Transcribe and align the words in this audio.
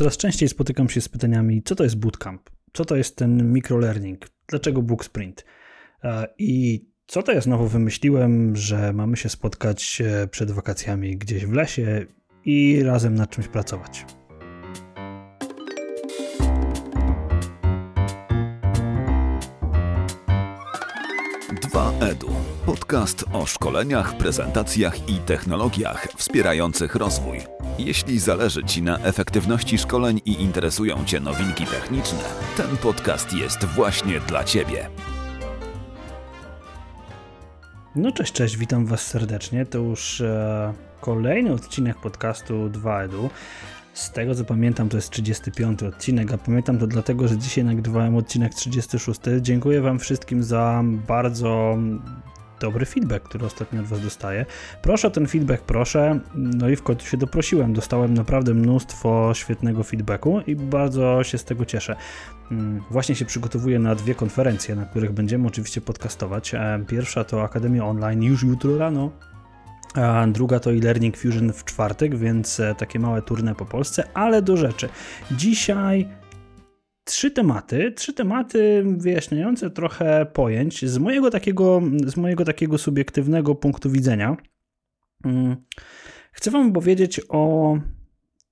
Coraz 0.00 0.16
częściej 0.16 0.48
spotykam 0.48 0.88
się 0.88 1.00
z 1.00 1.08
pytaniami, 1.08 1.62
co 1.62 1.74
to 1.74 1.84
jest 1.84 1.96
bootcamp, 1.96 2.50
co 2.72 2.84
to 2.84 2.96
jest 2.96 3.16
ten 3.16 3.52
microlearning, 3.52 4.26
dlaczego 4.48 4.82
book 4.82 5.04
sprint? 5.04 5.44
E, 6.04 6.26
i 6.38 6.84
co 7.06 7.22
to 7.22 7.32
ja 7.32 7.40
znowu 7.40 7.66
wymyśliłem, 7.66 8.56
że 8.56 8.92
mamy 8.92 9.16
się 9.16 9.28
spotkać 9.28 10.02
e, 10.04 10.26
przed 10.28 10.50
wakacjami 10.50 11.16
gdzieś 11.16 11.46
w 11.46 11.52
lesie 11.52 12.06
i 12.44 12.82
razem 12.82 13.14
nad 13.14 13.30
czymś 13.30 13.48
pracować. 13.48 14.06
Podcast 22.70 23.24
o 23.32 23.46
szkoleniach, 23.46 24.16
prezentacjach 24.16 25.08
i 25.08 25.14
technologiach 25.14 26.08
wspierających 26.16 26.94
rozwój. 26.94 27.38
Jeśli 27.78 28.18
zależy 28.18 28.64
Ci 28.64 28.82
na 28.82 28.98
efektywności 28.98 29.78
szkoleń 29.78 30.20
i 30.24 30.42
interesują 30.42 31.04
Cię 31.04 31.20
nowinki 31.20 31.66
techniczne, 31.66 32.18
ten 32.56 32.76
podcast 32.76 33.32
jest 33.32 33.64
właśnie 33.64 34.20
dla 34.20 34.44
Ciebie. 34.44 34.88
No 37.96 38.12
cześć, 38.12 38.32
cześć, 38.32 38.56
witam 38.56 38.86
Was 38.86 39.06
serdecznie. 39.06 39.66
To 39.66 39.78
już 39.78 40.20
e, 40.20 40.72
kolejny 41.00 41.52
odcinek 41.52 41.96
podcastu 41.96 42.54
2EDU. 42.68 43.28
Z 43.94 44.10
tego 44.10 44.34
co 44.34 44.44
pamiętam, 44.44 44.88
to 44.88 44.96
jest 44.96 45.10
35 45.10 45.82
odcinek, 45.82 46.32
a 46.32 46.38
pamiętam 46.38 46.78
to 46.78 46.86
dlatego, 46.86 47.28
że 47.28 47.38
dzisiaj 47.38 47.64
nagrywałem 47.64 48.16
odcinek 48.16 48.54
36. 48.54 49.20
Dziękuję 49.40 49.80
Wam 49.80 49.98
wszystkim 49.98 50.42
za 50.42 50.82
bardzo 50.84 51.78
dobry 52.60 52.86
feedback, 52.86 53.24
który 53.24 53.46
ostatnio 53.46 53.80
od 53.80 53.86
Was 53.86 54.00
dostaję. 54.00 54.46
Proszę 54.82 55.10
ten 55.10 55.26
feedback, 55.26 55.62
proszę. 55.62 56.20
No 56.34 56.68
i 56.68 56.76
w 56.76 56.82
końcu 56.82 57.06
się 57.06 57.16
doprosiłem. 57.16 57.72
Dostałem 57.72 58.14
naprawdę 58.14 58.54
mnóstwo 58.54 59.34
świetnego 59.34 59.82
feedbacku 59.82 60.40
i 60.46 60.56
bardzo 60.56 61.24
się 61.24 61.38
z 61.38 61.44
tego 61.44 61.64
cieszę. 61.64 61.96
Mm, 62.50 62.82
właśnie 62.90 63.14
się 63.14 63.24
przygotowuję 63.24 63.78
na 63.78 63.94
dwie 63.94 64.14
konferencje, 64.14 64.76
na 64.76 64.84
których 64.84 65.12
będziemy 65.12 65.48
oczywiście 65.48 65.80
podcastować. 65.80 66.54
E, 66.54 66.84
pierwsza 66.88 67.24
to 67.24 67.42
Akademia 67.42 67.84
Online 67.84 68.22
już 68.22 68.42
jutro 68.42 68.78
rano, 68.78 69.10
a 69.94 70.26
druga 70.26 70.60
to 70.60 70.72
e-learning 70.72 71.16
Fusion 71.16 71.52
w 71.52 71.64
czwartek, 71.64 72.16
więc 72.16 72.60
e, 72.60 72.74
takie 72.74 72.98
małe 72.98 73.22
turne 73.22 73.54
po 73.54 73.66
Polsce, 73.66 74.08
ale 74.14 74.42
do 74.42 74.56
rzeczy. 74.56 74.88
Dzisiaj 75.30 76.08
trzy 77.10 77.30
tematy, 77.30 77.92
trzy 77.92 78.12
tematy 78.12 78.84
wyjaśniające 78.96 79.70
trochę 79.70 80.26
pojęć 80.26 80.84
z 80.84 80.98
mojego 80.98 81.30
takiego, 81.30 81.82
z 82.06 82.16
mojego 82.16 82.44
takiego 82.44 82.78
subiektywnego 82.78 83.54
punktu 83.54 83.90
widzenia. 83.90 84.36
Mm, 85.24 85.56
chcę 86.32 86.50
Wam 86.50 86.72
powiedzieć 86.72 87.20
o 87.28 87.76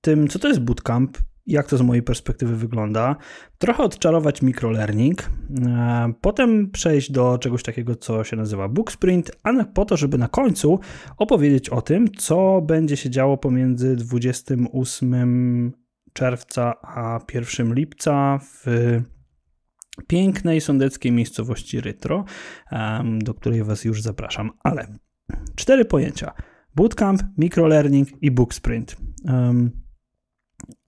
tym, 0.01 0.27
co 0.27 0.39
to 0.39 0.47
jest 0.47 0.59
bootcamp, 0.59 1.17
jak 1.47 1.67
to 1.67 1.77
z 1.77 1.81
mojej 1.81 2.03
perspektywy 2.03 2.55
wygląda, 2.55 3.15
trochę 3.57 3.83
odczarować 3.83 4.41
microlearning, 4.41 5.21
e, 5.21 6.13
potem 6.21 6.71
przejść 6.71 7.11
do 7.11 7.37
czegoś 7.37 7.63
takiego, 7.63 7.95
co 7.95 8.23
się 8.23 8.35
nazywa 8.35 8.69
book 8.69 8.91
sprint, 8.91 9.31
a 9.43 9.63
po 9.63 9.85
to, 9.85 9.97
żeby 9.97 10.17
na 10.17 10.27
końcu 10.27 10.79
opowiedzieć 11.17 11.69
o 11.69 11.81
tym, 11.81 12.11
co 12.17 12.61
będzie 12.61 12.97
się 12.97 13.09
działo 13.09 13.37
pomiędzy 13.37 13.95
28 13.95 15.71
czerwca 16.13 16.73
a 16.81 17.19
1 17.33 17.73
lipca 17.73 18.39
w 18.41 18.65
pięknej 20.07 20.61
sądeckiej 20.61 21.11
miejscowości 21.11 21.81
Rytro, 21.81 22.25
do 23.19 23.33
której 23.33 23.63
Was 23.63 23.85
już 23.85 24.01
zapraszam. 24.01 24.51
Ale 24.63 24.87
cztery 25.55 25.85
pojęcia: 25.85 26.33
bootcamp, 26.75 27.23
microlearning 27.37 28.07
i 28.23 28.31
book 28.31 28.53
sprint. 28.53 28.97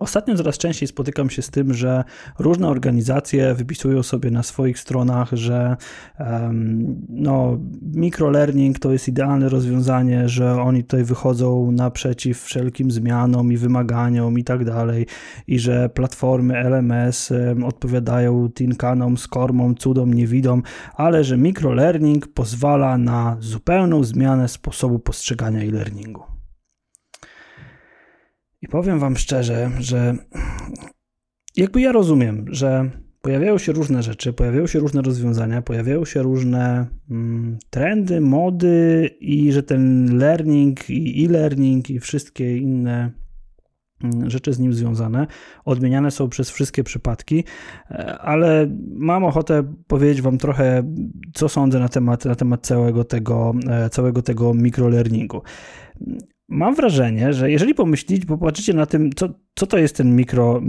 Ostatnio 0.02 0.36
coraz 0.36 0.58
częściej 0.58 0.88
spotykam 0.88 1.30
się 1.30 1.42
z 1.42 1.50
tym, 1.50 1.74
że 1.74 2.04
różne 2.40 2.68
organizacje 2.68 3.54
wypisują 3.54 4.04
sobie 4.04 4.32
na 4.32 4.44
swoich 4.44 4.80
stronach, 4.80 5.30
że 5.32 5.78
um, 6.20 6.96
no, 7.10 7.60
microlearning 7.82 8.80
to 8.80 8.92
jest 8.92 9.08
idealne 9.08 9.50
rozwiązanie, 9.50 10.30
że 10.30 10.62
oni 10.62 10.84
tutaj 10.84 11.04
wychodzą 11.04 11.72
naprzeciw 11.72 12.44
wszelkim 12.44 12.92
zmianom 12.92 13.52
i 13.52 13.58
wymaganiom 13.58 14.40
i 14.40 14.44
tak 14.44 14.66
dalej, 14.66 15.06
i 15.48 15.60
że 15.60 15.90
platformy 15.90 16.58
LMS 16.58 17.34
odpowiadają 17.66 18.50
Tinkanom, 18.50 19.18
Skormom, 19.18 19.76
cudom, 19.76 20.14
niewidom, 20.14 20.64
ale 20.96 21.24
że 21.24 21.38
microlearning 21.38 22.28
pozwala 22.28 22.98
na 22.98 23.38
zupełną 23.40 24.04
zmianę 24.04 24.48
sposobu 24.48 25.00
postrzegania 25.00 25.60
e-learningu. 25.60 26.31
I 28.62 28.68
powiem 28.68 29.00
Wam 29.00 29.18
szczerze, 29.18 29.72
że 29.80 30.16
jakby 31.56 31.82
ja 31.82 31.92
rozumiem, 31.92 32.46
że 32.50 32.90
pojawiają 33.22 33.58
się 33.58 33.72
różne 33.72 34.04
rzeczy, 34.04 34.34
pojawiają 34.34 34.68
się 34.68 34.80
różne 34.80 35.02
rozwiązania, 35.02 35.62
pojawiają 35.62 36.06
się 36.06 36.22
różne 36.22 36.88
mm, 37.12 37.58
trendy, 37.70 38.22
mody 38.22 39.10
i 39.20 39.52
że 39.52 39.64
ten 39.64 40.18
learning 40.18 40.90
i 40.90 41.26
e-learning 41.26 41.90
i 41.90 42.00
wszystkie 42.00 42.58
inne 42.58 43.12
mm, 44.04 44.30
rzeczy 44.30 44.54
z 44.54 44.60
nim 44.60 44.74
związane 44.74 45.28
odmieniane 45.66 46.12
są 46.12 46.30
przez 46.30 46.50
wszystkie 46.50 46.84
przypadki, 46.84 47.44
e, 47.92 48.18
ale 48.20 48.68
mam 48.96 49.24
ochotę 49.24 49.74
powiedzieć 49.88 50.22
Wam 50.22 50.38
trochę, 50.38 50.84
co 51.34 51.50
sądzę 51.50 51.80
na 51.80 51.90
temat, 51.90 52.26
na 52.26 52.36
temat 52.36 52.68
całego 52.68 53.04
tego, 53.04 53.54
e, 53.70 53.90
całego 53.90 54.22
tego 54.22 54.54
mikrolearningu 54.54 55.42
mam 56.52 56.76
wrażenie, 56.76 57.34
że 57.34 57.52
jeżeli 57.52 57.76
pomyślicie, 57.76 58.26
popatrzycie 58.26 58.74
na 58.74 58.86
tym, 58.86 59.14
co, 59.14 59.30
co 59.56 59.68
to 59.68 59.78
jest 59.78 59.96
ten 59.96 60.16
mikro, 60.16 60.62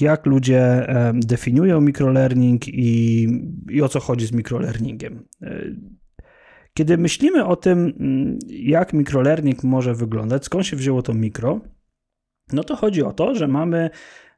jak 0.00 0.26
ludzie 0.26 0.86
definiują 1.14 1.80
microlearning 1.80 2.68
i, 2.68 3.26
i 3.70 3.82
o 3.82 3.88
co 3.88 4.00
chodzi 4.00 4.26
z 4.26 4.32
microlearningiem. 4.32 5.28
E, 5.42 5.62
kiedy 6.74 6.98
myślimy 6.98 7.44
o 7.44 7.56
tym, 7.56 7.78
mm, 8.00 8.38
jak 8.48 8.92
microlearning 8.92 9.64
może 9.64 9.94
wyglądać, 9.94 10.44
skąd 10.44 10.66
się 10.66 10.76
wzięło 10.76 11.02
to 11.02 11.14
mikro, 11.14 11.60
no 12.52 12.64
to 12.64 12.76
chodzi 12.76 13.02
o 13.02 13.12
to, 13.12 13.34
że 13.34 13.48
mamy 13.48 13.90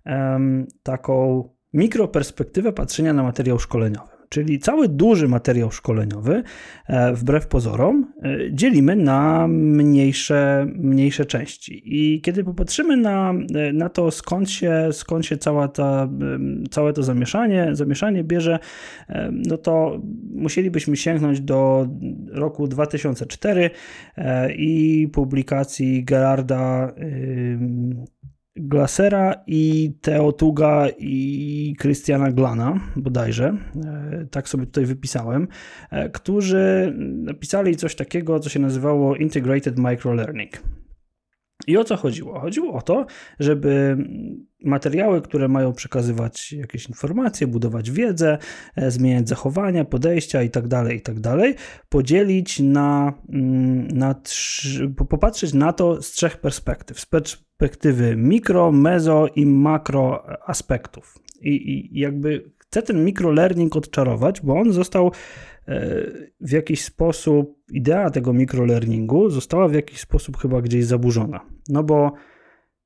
um, 0.06 0.66
taką 0.82 1.44
mikroperspektywę 1.72 2.72
patrzenia 2.72 3.12
na 3.12 3.22
materiał 3.22 3.58
szkoleniowy. 3.58 4.19
Czyli 4.30 4.58
cały 4.58 4.88
duży 4.88 5.28
materiał 5.28 5.70
szkoleniowy, 5.70 6.42
e, 6.86 7.12
wbrew 7.14 7.46
pozorom, 7.46 8.12
e, 8.22 8.38
dzielimy 8.52 8.96
na 8.96 9.48
mniejsze, 9.48 10.66
mniejsze 10.74 11.24
części. 11.26 11.82
I 11.84 12.20
kiedy 12.20 12.44
popatrzymy 12.44 12.96
na, 12.96 13.34
e, 13.54 13.72
na 13.72 13.88
to, 13.88 14.10
skąd 14.10 14.50
się, 14.50 14.88
skąd 14.92 15.26
się 15.26 15.36
cała 15.36 15.68
ta, 15.68 16.08
całe 16.70 16.92
to 16.92 17.02
zamieszanie, 17.02 17.68
zamieszanie 17.72 18.24
bierze, 18.24 18.58
no 19.30 19.56
to 19.56 20.02
musielibyśmy 20.34 20.96
sięgnąć 20.96 21.40
do 21.40 21.88
roku 22.28 22.68
2004 22.68 23.70
i 24.56 25.08
publikacji 25.12 26.04
Gerarda 26.04 26.92
Glasera 28.56 29.34
i 29.46 29.92
Teotuga 30.00 30.88
i 30.98 31.76
Christiana 31.80 32.32
Glana, 32.32 32.80
bodajże, 32.96 33.56
e, 33.84 34.26
tak 34.30 34.48
sobie 34.48 34.66
tutaj 34.66 34.86
wypisałem, 34.86 35.48
e, 35.90 36.10
którzy 36.10 36.94
napisali 36.98 37.76
coś 37.76 37.94
takiego, 37.94 38.40
co 38.40 38.48
się 38.48 38.60
nazywało 38.60 39.16
Integrated 39.16 39.78
Microlearning. 39.78 40.62
I 41.66 41.76
o 41.76 41.84
co 41.84 41.96
chodziło? 41.96 42.40
Chodziło 42.40 42.72
o 42.72 42.82
to, 42.82 43.06
żeby 43.40 43.96
materiały, 44.64 45.22
które 45.22 45.48
mają 45.48 45.72
przekazywać 45.72 46.52
jakieś 46.52 46.88
informacje, 46.88 47.46
budować 47.46 47.90
wiedzę, 47.90 48.38
e, 48.76 48.90
zmieniać 48.90 49.28
zachowania, 49.28 49.84
podejścia 49.84 50.42
itd., 50.42 50.68
tak 50.68 50.92
itd., 50.92 51.20
tak 51.20 51.54
podzielić 51.88 52.60
na, 52.60 53.12
mm, 53.28 53.88
na 53.88 54.14
popatrzeć 55.08 55.52
na 55.54 55.72
to 55.72 56.02
z 56.02 56.10
trzech 56.10 56.36
perspektyw. 56.36 57.00
Z 57.00 57.06
perspektywy 57.06 58.16
mikro, 58.16 58.72
mezo 58.72 59.26
i 59.36 59.46
makro 59.46 60.26
aspektów. 60.48 61.18
I, 61.40 61.70
i 61.72 62.00
jakby 62.00 62.50
chcę 62.58 62.82
ten 62.82 63.04
mikrolearning 63.04 63.76
odczarować, 63.76 64.40
bo 64.40 64.54
on 64.54 64.72
został 64.72 65.12
w 66.40 66.50
jakiś 66.52 66.84
sposób 66.84 67.62
idea 67.72 68.10
tego 68.10 68.32
microlearningu 68.32 69.30
została 69.30 69.68
w 69.68 69.74
jakiś 69.74 70.00
sposób 70.00 70.36
chyba 70.36 70.62
gdzieś 70.62 70.84
zaburzona. 70.84 71.40
No 71.68 71.82
bo 71.82 72.12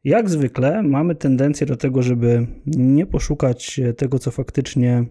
jak 0.05 0.31
zwykle 0.31 0.83
mamy 0.83 1.15
tendencję 1.15 1.67
do 1.67 1.77
tego, 1.77 2.03
żeby 2.03 2.47
nie 2.67 3.07
poszukać 3.07 3.81
tego, 3.97 4.19
co 4.19 4.31
faktycznie 4.31 5.05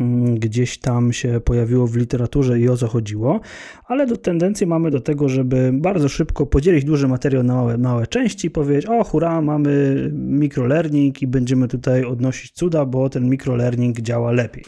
mm, 0.00 0.34
gdzieś 0.34 0.78
tam 0.78 1.12
się 1.12 1.40
pojawiło 1.40 1.86
w 1.86 1.96
literaturze 1.96 2.60
i 2.60 2.68
o 2.68 2.76
co 2.76 2.88
chodziło, 2.88 3.40
ale 3.86 4.06
do 4.06 4.16
tendencję 4.16 4.66
mamy 4.66 4.90
do 4.90 5.00
tego, 5.00 5.28
żeby 5.28 5.70
bardzo 5.74 6.08
szybko 6.08 6.46
podzielić 6.46 6.84
duży 6.84 7.08
materiał 7.08 7.42
na 7.42 7.54
małe, 7.54 7.78
małe 7.78 8.06
części 8.06 8.46
i 8.46 8.50
powiedzieć, 8.50 8.86
o 8.86 9.04
hura, 9.04 9.40
mamy 9.40 9.96
microlearning 10.12 11.22
i 11.22 11.26
będziemy 11.26 11.68
tutaj 11.68 12.04
odnosić 12.04 12.52
cuda, 12.52 12.84
bo 12.84 13.08
ten 13.10 13.28
microlearning 13.28 14.00
działa 14.00 14.32
lepiej. 14.32 14.64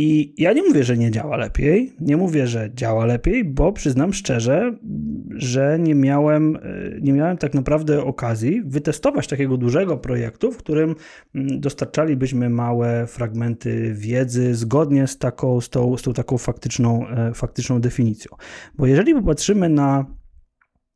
I 0.00 0.34
ja 0.36 0.52
nie 0.52 0.62
mówię, 0.62 0.84
że 0.84 0.96
nie 0.96 1.10
działa 1.10 1.36
lepiej, 1.36 1.92
nie 2.00 2.16
mówię, 2.16 2.46
że 2.46 2.70
działa 2.74 3.06
lepiej, 3.06 3.44
bo 3.44 3.72
przyznam 3.72 4.12
szczerze, 4.12 4.78
że 5.30 5.78
nie 5.80 5.94
miałem, 5.94 6.56
e, 6.56 6.60
nie 7.00 7.12
miałem 7.12 7.36
tak 7.36 7.54
naprawdę 7.54 8.04
okazji 8.04 8.62
wytestować 8.64 9.26
takiego 9.26 9.56
dużego 9.56 9.96
projektu, 9.96 10.52
w 10.52 10.56
którym 10.56 10.94
mm, 11.34 11.60
dostarczalibyśmy 11.60 12.50
małe 12.50 13.06
fragmenty 13.06 13.94
wiedzy 13.94 14.54
zgodnie 14.54 15.06
z 15.06 15.18
taką, 15.18 15.60
z 15.60 15.68
tą, 15.68 15.96
z 15.96 16.02
tą 16.02 16.12
taką 16.12 16.38
faktyczną, 16.38 17.08
e, 17.08 17.34
faktyczną 17.34 17.80
definicją. 17.80 18.36
Bo 18.74 18.86
jeżeli 18.86 19.14
popatrzymy 19.14 19.68
na 19.68 20.17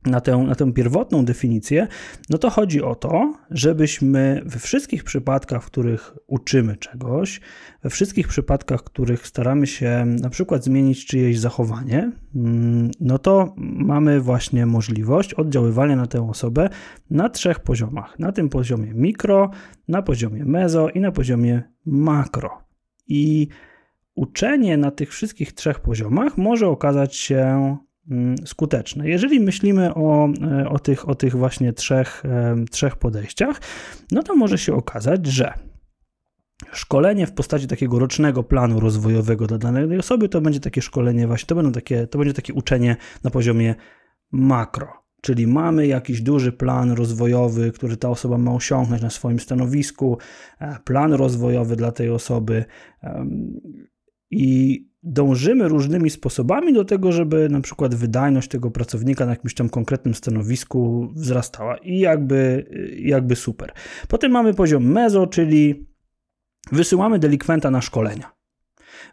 na 0.07 0.21
tę, 0.21 0.37
na 0.39 0.55
tę 0.55 0.73
pierwotną 0.73 1.25
definicję, 1.25 1.89
no 2.31 2.39
to 2.39 2.51
chodzi 2.51 2.83
o 2.83 2.95
to, 2.95 3.35
żebyśmy 3.51 4.43
we 4.45 4.59
wszystkich 4.59 5.05
przypadkach, 5.05 5.63
w 5.63 5.67
których 5.67 6.15
uczymy 6.27 6.77
czegoś, 6.77 7.41
we 7.83 7.91
wszystkich 7.91 8.29
przypadkach, 8.29 8.81
w 8.81 8.85
których 8.85 9.27
staramy 9.27 9.67
się 9.67 10.05
na 10.07 10.31
przykład 10.31 10.65
zmienić 10.65 11.07
czyjeś 11.07 11.39
zachowanie, 11.39 12.13
mm, 12.35 12.91
no 13.01 13.19
to 13.19 13.55
mamy 13.57 14.21
właśnie 14.21 14.67
możliwość 14.67 15.35
oddziaływania 15.35 15.97
na 15.97 16.07
tę 16.07 16.29
osobę 16.29 16.69
na 17.11 17.29
trzech 17.29 17.61
poziomach. 17.61 18.19
Na 18.19 18.33
tym 18.33 18.49
poziomie 18.49 18.95
mikro, 18.95 19.51
na 19.89 20.03
poziomie 20.03 20.45
mezo 20.45 20.89
i 20.89 21.01
na 21.01 21.13
poziomie 21.13 21.63
makro. 21.87 22.63
I 23.09 23.49
uczenie 24.15 24.77
na 24.77 24.91
tych 24.91 25.11
wszystkich 25.11 25.53
trzech 25.53 25.81
poziomach 25.81 26.39
może 26.39 26.69
okazać 26.69 27.17
się 27.17 27.77
skuteczne. 28.45 29.09
Jeżeli 29.09 29.41
myślimy 29.41 29.95
o, 29.95 30.29
e, 30.43 30.69
o, 30.69 30.79
tych, 30.79 31.09
o 31.09 31.15
tych 31.15 31.37
właśnie 31.37 31.73
trzech, 31.73 32.23
e, 32.25 32.57
trzech 32.71 32.97
podejściach, 32.97 33.61
no 34.11 34.23
to 34.23 34.37
może 34.37 34.59
się 34.59 34.75
okazać, 34.75 35.27
że 35.27 35.55
szkolenie 36.73 37.27
w 37.27 37.33
postaci 37.33 37.67
takiego 37.67 37.99
rocznego 37.99 38.43
planu 38.43 38.81
rozwojowego 38.81 39.47
dla 39.47 39.59
danej 39.59 39.99
osoby 39.99 40.29
to 40.29 40.41
będzie 40.41 40.61
takie 40.61 40.83
szkolenie 40.83 41.27
właśnie, 41.27 41.47
to, 41.47 41.55
będą 41.55 41.73
takie, 41.73 42.07
to 42.07 42.19
będzie 42.19 42.35
takie 42.35 42.55
uczenie 42.55 42.97
na 43.25 43.31
poziomie 43.31 43.75
makro. 44.33 45.03
Czyli 45.21 45.47
mamy 45.47 45.87
jakiś 45.87 46.21
duży 46.21 46.53
plan 46.53 46.91
rozwojowy, 46.91 47.73
który 47.73 47.97
ta 47.97 48.09
osoba 48.09 48.39
ma 48.39 48.53
osiągnąć 48.53 49.03
na 49.03 49.11
swoim 49.11 49.41
stanowisku, 49.41 50.19
e, 50.61 50.79
plan 50.85 51.13
rozwojowy 51.13 51.77
dla 51.77 51.93
tej 51.93 52.11
osoby 52.11 52.65
i 54.31 54.92
dążymy 55.03 55.69
różnymi 55.69 56.11
sposobami 56.11 56.73
do 56.73 56.85
tego, 56.85 57.13
żeby 57.13 57.49
na 57.49 57.61
przykład 57.61 57.95
wydajność 57.95 58.49
tego 58.49 58.71
pracownika 58.71 59.25
na 59.27 59.31
jakimś 59.31 59.55
tam 59.55 59.69
konkretnym 59.69 60.15
stanowisku 60.15 61.09
wzrastała 61.15 61.77
i 61.77 61.99
jakby, 61.99 62.67
jakby 62.99 63.37
super. 63.37 63.73
Potem 64.09 64.33
mamy 64.33 64.55
poziom 64.55 64.85
mezo, 64.85 65.27
czyli 65.27 65.87
wysyłamy 66.73 67.19
delikwenta 67.19 67.71
na 67.71 67.81
szkolenia. 67.81 68.33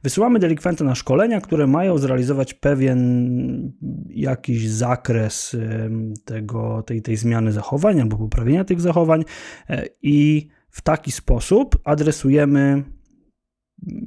Wysyłamy 0.04 0.40
delikwenta 0.40 0.84
na 0.84 0.96
szkolenia, 0.96 1.42
które 1.42 1.68
mają 1.68 1.98
zrealizować 1.98 2.54
pewien 2.54 3.72
jakiś 4.10 4.70
zakres 4.70 5.58
tego, 6.26 6.84
tej, 6.84 7.02
tej 7.02 7.18
zmiany 7.18 7.52
zachowań 7.52 8.02
albo 8.02 8.18
poprawienia 8.18 8.64
tych 8.64 8.82
zachowań 8.82 9.24
e, 9.70 9.86
i 10.02 10.48
w 10.70 10.82
taki 10.82 11.12
sposób 11.12 11.78
adresujemy 11.84 12.84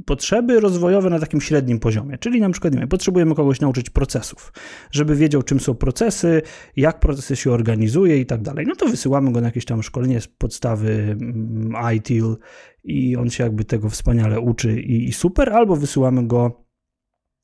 potrzeby 0.06 0.60
rozwojowe 0.60 1.10
na 1.10 1.18
takim 1.18 1.40
średnim 1.40 1.78
poziomie. 1.78 2.18
Czyli 2.18 2.40
na 2.40 2.50
przykład, 2.50 2.74
nie 2.74 2.80
wiem, 2.80 2.88
potrzebujemy 2.88 3.34
kogoś 3.34 3.60
nauczyć 3.60 3.90
procesów, 3.90 4.52
żeby 4.90 5.16
wiedział, 5.16 5.42
czym 5.42 5.60
są 5.60 5.74
procesy, 5.74 6.42
jak 6.76 7.00
procesy 7.00 7.36
się 7.36 7.52
organizuje 7.52 8.18
i 8.18 8.26
tak 8.26 8.42
dalej. 8.42 8.66
No 8.68 8.76
to 8.76 8.86
wysyłamy 8.86 9.32
go 9.32 9.40
na 9.40 9.46
jakieś 9.46 9.64
tam 9.64 9.82
szkolenie 9.82 10.20
z 10.20 10.28
podstawy 10.28 11.16
mm, 11.20 11.72
ITIL 11.96 12.36
i 12.84 13.16
on 13.16 13.30
się 13.30 13.44
jakby 13.44 13.64
tego 13.64 13.88
wspaniale 13.88 14.40
uczy 14.40 14.80
i, 14.80 15.08
i 15.08 15.12
super, 15.12 15.52
albo 15.52 15.76
wysyłamy 15.76 16.26
go 16.26 16.62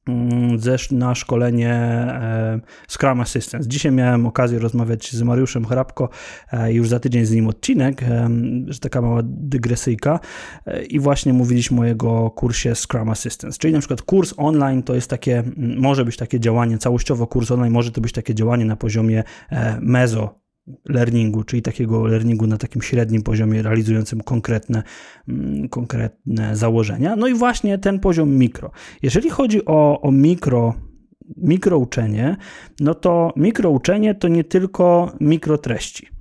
Mm, 0.08 0.58
na 0.90 1.14
szkolenie 1.14 1.70
e, 1.70 2.60
Scrum 2.88 3.20
Assistance. 3.20 3.68
Dzisiaj 3.68 3.92
miałem 3.92 4.26
okazję 4.26 4.58
rozmawiać 4.58 5.12
z 5.12 5.22
Mariuszem 5.22 5.64
Hrabko, 5.64 6.08
e, 6.52 6.72
już 6.72 6.88
za 6.88 7.00
tydzień 7.00 7.24
z 7.24 7.30
nim 7.30 7.48
odcinek, 7.48 8.02
e, 8.02 8.28
że 8.66 8.78
taka 8.78 9.02
mała 9.02 9.20
dygresyjka 9.24 10.20
i 10.88 11.00
właśnie 11.00 11.32
mówiliśmy 11.32 11.80
o 11.80 11.84
jego 11.84 12.30
kursie 12.30 12.74
Scrum 12.74 13.08
Assistance, 13.08 13.58
czyli 13.58 13.72
na 13.72 13.78
przykład 13.78 14.02
kurs 14.02 14.34
online 14.36 14.82
to 14.82 14.94
jest 14.94 15.10
takie, 15.10 15.42
może 15.56 16.04
być 16.04 16.16
takie 16.16 16.40
działanie, 16.40 16.78
całościowo 16.78 17.26
kurs 17.26 17.50
online 17.50 17.72
może 17.72 17.92
to 17.92 18.00
być 18.00 18.12
takie 18.12 18.34
działanie 18.34 18.64
na 18.64 18.76
poziomie 18.76 19.24
mezo 19.80 20.47
learningu, 20.88 21.44
czyli 21.44 21.62
takiego 21.62 22.06
learningu 22.06 22.46
na 22.46 22.56
takim 22.56 22.82
średnim 22.82 23.22
poziomie, 23.22 23.62
realizującym 23.62 24.20
konkretne, 24.20 24.82
mm, 25.28 25.68
konkretne 25.68 26.56
założenia. 26.56 27.16
No 27.16 27.26
i 27.26 27.34
właśnie 27.34 27.78
ten 27.78 28.00
poziom 28.00 28.36
mikro. 28.36 28.70
Jeżeli 29.02 29.30
chodzi 29.30 29.64
o, 29.64 30.00
o 30.00 30.10
mikro, 30.10 30.74
mikrouczenie, 31.36 32.36
no 32.80 32.94
to 32.94 33.32
mikrouczenie 33.36 34.14
to 34.14 34.28
nie 34.28 34.44
tylko 34.44 35.12
mikrotreści. 35.20 36.17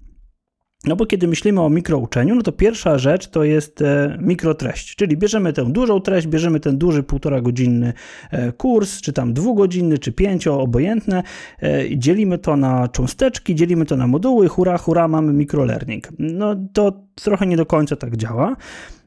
No 0.87 0.95
bo 0.95 1.05
kiedy 1.05 1.27
myślimy 1.27 1.61
o 1.61 1.69
mikrouczeniu, 1.69 2.35
no 2.35 2.41
to 2.41 2.51
pierwsza 2.51 2.97
rzecz 2.97 3.27
to 3.27 3.43
jest 3.43 3.81
e, 3.81 4.17
mikrotreść, 4.21 4.95
czyli 4.95 5.17
bierzemy 5.17 5.53
tę 5.53 5.65
dużą 5.65 5.99
treść, 5.99 6.27
bierzemy 6.27 6.59
ten 6.59 6.77
duży 6.77 7.03
półtora 7.03 7.41
godzinny 7.41 7.93
e, 8.31 8.51
kurs, 8.51 9.01
czy 9.01 9.13
tam 9.13 9.33
dwugodzinny, 9.33 9.97
czy 9.97 10.11
pięcio, 10.11 10.61
obojętne, 10.61 11.23
e, 11.63 11.97
dzielimy 11.97 12.37
to 12.37 12.57
na 12.57 12.87
cząsteczki, 12.87 13.55
dzielimy 13.55 13.85
to 13.85 13.97
na 13.97 14.07
moduły, 14.07 14.47
hura, 14.47 14.77
hura, 14.77 15.07
mamy 15.07 15.33
mikrolearning. 15.33 16.07
No 16.19 16.55
to 16.73 17.03
trochę 17.15 17.47
nie 17.47 17.57
do 17.57 17.65
końca 17.65 17.95
tak 17.95 18.17
działa. 18.17 18.55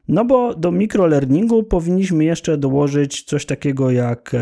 No 0.07 0.25
bo 0.25 0.55
do 0.55 0.71
mikrolearningu 0.71 1.63
powinniśmy 1.63 2.23
jeszcze 2.23 2.57
dołożyć 2.57 3.23
coś 3.23 3.45
takiego 3.45 3.91
jak 3.91 4.35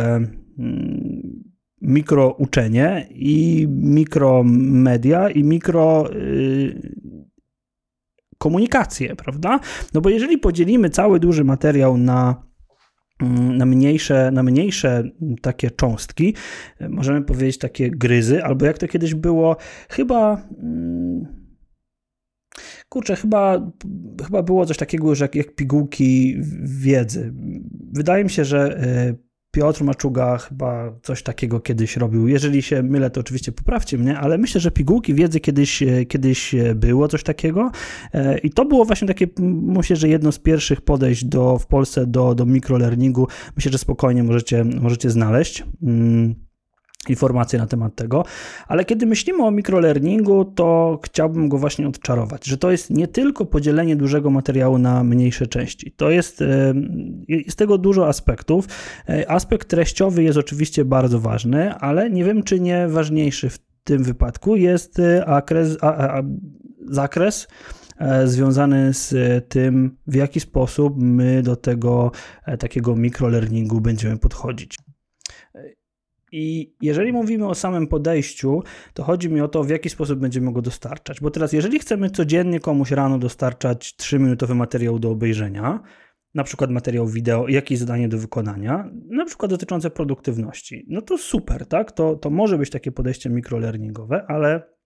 mikrouczenie 1.82 3.08
i 3.12 3.68
mikromedia 3.70 5.30
i 5.30 5.44
mikro 5.44 6.14
y, 6.14 6.99
komunikację, 8.40 9.16
prawda? 9.16 9.60
No 9.94 10.02
bo 10.02 10.10
jeżeli 10.10 10.38
podzielimy 10.38 10.90
cały 10.90 11.20
duży 11.20 11.44
materiał 11.44 11.98
na 11.98 12.44
mm, 13.22 13.58
na 13.58 13.66
mniejsze, 13.66 14.32
na 14.32 14.44
mniejsze 14.44 15.04
takie 15.42 15.72
cząstki, 15.72 16.36
możemy 16.90 17.22
powiedzieć 17.22 17.58
takie 17.58 17.92
gryzy, 17.92 18.44
albo 18.44 18.66
jak 18.66 18.78
to 18.78 18.88
kiedyś 18.88 19.16
było, 19.16 19.58
chyba. 19.90 20.48
Mm, 20.64 21.40
kurczę, 22.90 23.16
chyba, 23.16 23.72
chyba 24.26 24.44
było 24.44 24.66
coś 24.66 24.78
takiego, 24.78 25.16
że 25.16 25.26
jak, 25.26 25.36
jak 25.36 25.56
pigułki 25.56 26.38
wiedzy. 26.64 27.34
Wydaje 27.94 28.24
mi 28.24 28.30
się, 28.30 28.46
że 28.46 28.84
y, 28.84 29.29
Piotr 29.52 29.84
Maczuga 29.84 30.38
chyba 30.38 31.00
coś 31.04 31.24
takiego 31.24 31.60
kiedyś 31.60 31.98
robił. 31.98 32.28
Jeżeli 32.28 32.62
się 32.62 32.84
mylę, 32.84 33.10
to 33.10 33.20
oczywiście 33.20 33.52
poprawcie 33.52 33.98
mnie, 33.98 34.20
ale 34.20 34.38
myślę, 34.38 34.62
że 34.62 34.72
pigułki 34.72 35.14
wiedzy 35.14 35.40
kiedyś, 35.40 35.84
e, 35.84 36.06
kiedyś 36.06 36.56
e, 36.56 36.76
było 36.76 37.08
coś 37.08 37.24
takiego. 37.24 37.72
E, 38.14 38.38
I 38.38 38.50
to 38.50 38.66
było 38.66 38.86
właśnie 38.86 39.08
takie, 39.08 39.28
myślę, 39.62 39.96
że 39.96 40.10
jedno 40.10 40.32
z 40.32 40.40
pierwszych 40.40 40.82
podejść 40.82 41.26
do, 41.26 41.58
w 41.58 41.68
Polsce 41.68 42.08
do, 42.08 42.36
do 42.36 42.46
mikrolearningu. 42.46 43.28
Myślę, 43.56 43.72
że 43.72 43.78
spokojnie 43.78 44.24
możecie, 44.24 44.64
możecie 44.64 45.10
znaleźć. 45.10 45.64
Informacje 47.08 47.60
na 47.60 47.68
temat 47.68 47.96
tego, 47.96 48.26
ale 48.68 48.86
kiedy 48.86 49.06
myślimy 49.06 49.44
o 49.44 49.52
mikrolearningu, 49.52 50.46
to 50.46 51.00
chciałbym 51.06 51.50
go 51.50 51.58
właśnie 51.58 51.88
odczarować, 51.88 52.46
że 52.46 52.58
to 52.58 52.72
jest 52.72 52.90
nie 52.90 53.08
tylko 53.08 53.46
podzielenie 53.46 53.96
dużego 53.96 54.30
materiału 54.30 54.78
na 54.78 55.04
mniejsze 55.04 55.48
części. 55.48 55.92
To 55.92 56.10
jest, 56.10 56.42
e, 56.42 56.74
jest 57.28 57.58
tego 57.58 57.78
dużo 57.78 58.08
aspektów. 58.08 58.68
E, 59.10 59.32
aspekt 59.32 59.68
treściowy 59.68 60.24
jest 60.24 60.38
oczywiście 60.38 60.86
bardzo 60.86 61.20
ważny, 61.20 61.74
ale 61.74 62.10
nie 62.10 62.24
wiem, 62.24 62.44
czy 62.44 62.60
nie 62.60 62.88
ważniejszy 62.88 63.50
w 63.50 63.60
tym 63.84 64.04
wypadku 64.04 64.56
jest 64.56 65.00
e, 65.00 65.26
akres, 65.26 65.78
a, 65.82 66.18
a, 66.18 66.24
zakres 66.88 67.48
związany 68.26 68.94
z 68.94 69.14
tym, 69.50 69.98
w 70.08 70.16
jaki 70.16 70.40
sposób 70.40 70.94
my 70.98 71.44
do 71.44 71.56
tego 71.56 72.12
takiego 72.60 72.96
mikrolearningu 72.96 73.82
będziemy 73.82 74.18
podchodzić. 74.18 74.76
I 76.32 76.74
jeżeli 76.82 77.14
mówimy 77.14 77.48
o 77.48 77.56
samym 77.56 77.88
podejściu, 77.88 78.64
to 78.94 79.04
chodzi 79.04 79.30
mi 79.30 79.42
o 79.42 79.48
to, 79.48 79.64
w 79.64 79.70
jaki 79.70 79.90
sposób 79.90 80.20
będziemy 80.20 80.54
go 80.54 80.62
dostarczać. 80.62 81.22
Bo 81.22 81.32
teraz, 81.32 81.54
jeżeli 81.54 81.80
chcemy 81.80 82.10
codziennie 82.10 82.60
komuś 82.60 82.92
rano 82.92 83.20
dostarczać 83.20 83.96
3-minutowy 84.00 84.56
materiał 84.56 85.00
do 85.00 85.12
obejrzenia, 85.12 85.80
na 86.36 86.44
przykład 86.44 86.72
materiał 86.72 87.08
wideo, 87.08 87.48
jakieś 87.48 87.80
zadanie 87.80 88.10
do 88.10 88.18
wykonania, 88.18 88.90
na 89.10 89.26
przykład 89.26 89.52
dotyczące 89.52 89.90
produktywności, 89.90 90.86
no 90.90 91.02
to 91.02 91.18
super, 91.18 91.66
tak? 91.66 91.92
To, 91.92 92.16
to 92.16 92.30
może 92.30 92.58
być 92.58 92.70
takie 92.70 92.92
podejście 92.92 93.30
mikrolearningowe, 93.30 94.26
ale 94.28 94.79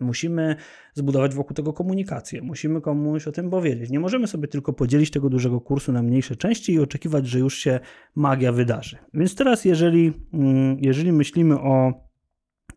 Musimy 0.00 0.56
zbudować 0.94 1.34
wokół 1.34 1.54
tego 1.54 1.72
komunikację, 1.72 2.42
musimy 2.42 2.80
komuś 2.80 3.26
o 3.26 3.32
tym 3.32 3.50
powiedzieć. 3.50 3.90
Nie 3.90 4.00
możemy 4.00 4.26
sobie 4.26 4.48
tylko 4.48 4.72
podzielić 4.72 5.10
tego 5.10 5.30
dużego 5.30 5.60
kursu 5.60 5.92
na 5.92 6.02
mniejsze 6.02 6.36
części 6.36 6.72
i 6.72 6.80
oczekiwać, 6.80 7.26
że 7.26 7.38
już 7.38 7.58
się 7.58 7.80
magia 8.14 8.52
wydarzy. 8.52 8.98
Więc 9.14 9.34
teraz, 9.34 9.64
jeżeli, 9.64 10.12
mm, 10.32 10.76
jeżeli 10.80 11.12
myślimy 11.12 11.60
o 11.60 11.92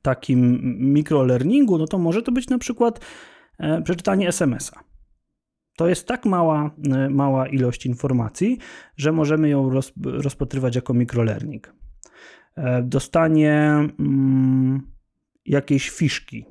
takim 0.01 0.59
mikrolearningu, 0.93 1.77
no 1.77 1.87
to 1.87 1.97
może 1.97 2.21
to 2.21 2.31
być 2.31 2.49
na 2.49 2.57
przykład 2.57 2.99
e, 3.59 3.81
przeczytanie 3.81 4.27
SMS-a. 4.27 4.83
To 5.77 5.87
jest 5.87 6.07
tak 6.07 6.25
mała, 6.25 6.71
mała 7.09 7.47
ilość 7.47 7.85
informacji, 7.85 8.57
że 8.95 9.11
możemy 9.11 9.49
ją 9.49 9.69
roz, 9.69 9.93
rozpatrywać 10.03 10.75
jako 10.75 10.93
mikrolearning. 10.93 11.73
Dostanie 12.83 13.53
mm, 13.99 14.81
jakiejś 15.45 15.89
fiszki, 15.89 16.45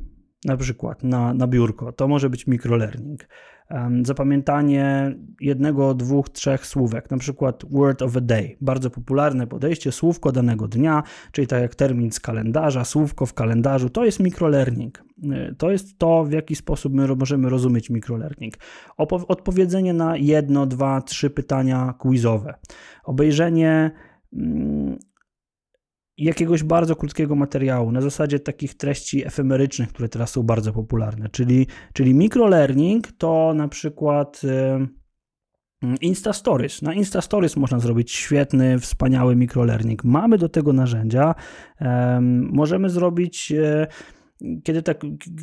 na 0.47 0.57
przykład 0.57 1.05
na, 1.05 1.35
na 1.35 1.47
biurko, 1.47 1.93
to 1.93 2.09
może 2.09 2.31
być 2.31 2.47
mikrolearning 2.47 3.27
zapamiętanie 4.03 5.15
jednego, 5.41 5.95
dwóch, 5.95 6.29
trzech 6.29 6.67
słówek, 6.67 7.11
na 7.11 7.19
przykład 7.19 7.65
word 7.71 8.03
of 8.03 8.17
a 8.17 8.21
day. 8.21 8.57
Bardzo 8.61 8.91
popularne 8.91 9.47
podejście, 9.47 9.93
słówko 9.93 10.33
danego 10.33 10.69
dnia, 10.69 11.03
czyli 11.33 11.47
tak 11.47 11.63
jak 11.63 11.75
termin 11.75 12.13
z 12.13 12.21
kalendarza, 12.21 12.85
słówko 12.85 13.27
w 13.27 13.35
kalendarzu, 13.35 13.91
to 13.91 14.05
jest 14.05 14.21
microlearning. 14.21 15.05
Y, 15.25 15.55
to 15.59 15.71
jest 15.71 15.99
to, 15.99 16.25
w 16.25 16.33
jaki 16.33 16.57
sposób 16.57 16.95
my 16.95 17.17
możemy 17.17 17.49
rozumieć 17.49 17.91
microlearning. 17.91 18.55
Odpowiedzenie 19.29 19.95
na 19.95 20.17
jedno, 20.17 20.67
dwa, 20.67 21.01
trzy 21.01 21.31
pytania 21.31 21.95
quizowe. 21.99 22.55
Obejrzenie 23.05 23.91
mm, 24.33 24.99
jakiegoś 26.19 26.63
bardzo 26.63 26.97
krótkiego 26.97 27.35
materiału, 27.37 27.93
na 27.93 28.01
zasadzie 28.01 28.41
takich 28.41 28.75
treści 28.75 29.27
efemerycznych, 29.27 29.89
które 29.89 30.09
teraz 30.09 30.31
są 30.31 30.43
bardzo 30.43 30.73
popularne, 30.73 31.29
czyli, 31.29 31.67
czyli 31.93 32.15
microlearning 32.15 33.13
to 33.13 33.53
na 33.55 33.69
przykład 33.69 34.43
Insta 36.01 36.33
Stories. 36.33 36.83
Na 36.83 36.95
Insta 36.95 37.21
Stories 37.21 37.57
można 37.57 37.79
zrobić 37.79 38.13
świetny, 38.13 38.79
wspaniały 38.79 39.37
microlearning. 39.37 40.05
Mamy 40.05 40.39
do 40.39 40.49
tego 40.49 40.73
narzędzia. 40.73 41.35
Możemy 42.41 42.91
zrobić 42.91 43.53
e, 43.53 43.87
kiedy 44.63 44.83
tak, 44.83 45.01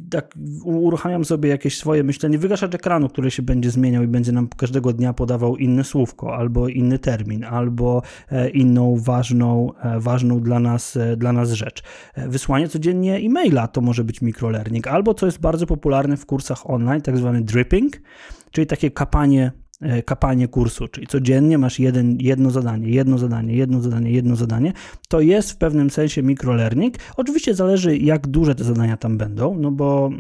tak 0.10 0.36
uruchamiam 0.64 1.26
sobie 1.26 1.50
jakieś 1.50 1.78
swoje 1.78 2.04
myślenie, 2.04 2.38
wygaszacz 2.38 2.76
ekranu, 2.76 3.10
który 3.10 3.32
się 3.32 3.42
będzie 3.42 3.72
zmieniał 3.72 4.04
i 4.04 4.08
będzie 4.08 4.32
nam 4.32 4.48
każdego 4.48 4.94
dnia 4.94 5.14
podawał 5.14 5.58
inne 5.58 5.84
słówko, 5.84 6.36
albo 6.36 6.68
inny 6.68 7.00
termin, 7.00 7.44
albo 7.44 8.02
e, 8.32 8.50
inną 8.50 8.96
ważną, 9.00 9.74
e, 9.74 10.00
ważną 10.00 10.40
dla 10.40 10.60
nas, 10.60 10.98
e, 10.98 11.18
dla 11.18 11.34
nas 11.34 11.52
rzecz. 11.52 11.84
Wysłanie 12.18 12.68
codziennie 12.68 13.16
e-maila 13.16 13.68
to 13.68 13.82
może 13.82 14.04
być 14.04 14.22
microlearning, 14.22 14.88
albo 14.88 15.14
co 15.14 15.26
jest 15.26 15.40
bardzo 15.40 15.66
popularne 15.66 16.18
w 16.18 16.26
kursach 16.26 16.70
online, 16.70 17.02
tak 17.02 17.18
zwany 17.18 17.42
dripping, 17.42 18.02
czyli 18.52 18.68
takie 18.68 18.92
kapanie 18.92 19.52
kapanie 20.06 20.48
kursu, 20.48 20.88
czyli 20.88 21.08
codziennie 21.08 21.58
masz 21.58 21.80
jeden, 21.80 22.18
jedno 22.20 22.52
zadanie, 22.52 22.90
jedno 22.90 23.18
zadanie, 23.18 23.56
jedno 23.56 23.82
zadanie, 23.82 24.12
jedno 24.12 24.36
zadanie, 24.36 24.74
to 25.10 25.22
jest 25.22 25.52
w 25.52 25.58
pewnym 25.58 25.90
sensie 25.90 26.24
microlearning. 26.24 26.96
Oczywiście 27.18 27.56
zależy, 27.56 27.98
jak 27.98 28.28
duże 28.28 28.56
te 28.56 28.64
zadania 28.64 28.98
tam 28.98 29.18
będą, 29.18 29.58
no 29.60 29.72
bo, 29.72 30.12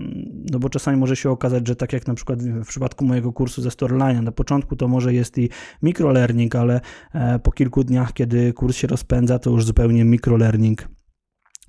no 0.51 0.59
bo 0.59 0.69
czasami 0.69 0.97
może 0.97 1.15
się 1.15 1.29
okazać, 1.29 1.67
że 1.67 1.75
tak 1.75 1.93
jak 1.93 2.07
na 2.07 2.13
przykład 2.13 2.43
w 2.43 2.67
przypadku 2.67 3.05
mojego 3.05 3.33
kursu 3.33 3.61
ze 3.61 3.71
Storyline, 3.71 4.23
na 4.23 4.31
początku 4.31 4.75
to 4.75 4.87
może 4.87 5.13
jest 5.13 5.37
i 5.37 5.49
microlearning, 5.81 6.55
ale 6.55 6.81
e, 7.13 7.39
po 7.39 7.51
kilku 7.51 7.83
dniach, 7.83 8.13
kiedy 8.13 8.53
kurs 8.53 8.77
się 8.77 8.87
rozpędza, 8.87 9.39
to 9.39 9.49
już 9.49 9.65
zupełnie 9.65 10.05
microlearning 10.05 10.87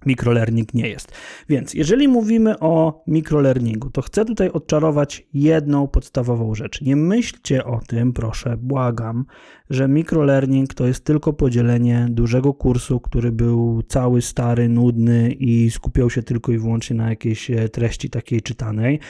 mikrolearning 0.07 0.75
nie 0.75 0.89
jest. 0.89 1.13
Więc 1.49 1.75
jeżeli 1.75 2.09
mówimy 2.09 2.59
o 2.59 3.03
mikrolearningu, 3.07 3.91
to 3.91 4.03
chcę 4.03 4.25
tutaj 4.25 4.51
odczarować 4.51 5.27
jedną 5.35 5.89
podstawową 5.89 6.55
rzecz. 6.55 6.81
Nie 6.81 6.97
myślcie 6.97 7.65
o 7.65 7.81
tym, 7.87 8.13
proszę, 8.13 8.57
błagam, 8.57 9.25
że 9.71 9.89
mikrolearning 9.89 10.75
to 10.75 10.87
jest 10.87 11.05
tylko 11.05 11.33
podzielenie 11.33 12.07
dużego 12.11 12.55
kursu, 12.55 13.01
który 13.01 13.33
był 13.33 13.83
cały 13.83 14.23
stary, 14.23 14.69
nudny 14.69 15.33
i 15.33 15.71
skupiał 15.71 16.11
się 16.11 16.23
tylko 16.23 16.53
i 16.53 16.59
wyłącznie 16.59 16.97
na 16.97 17.11
jakiejś 17.11 17.51
e, 17.51 17.69
treści 17.69 18.11
takiej 18.11 18.43
czytanej 18.43 19.01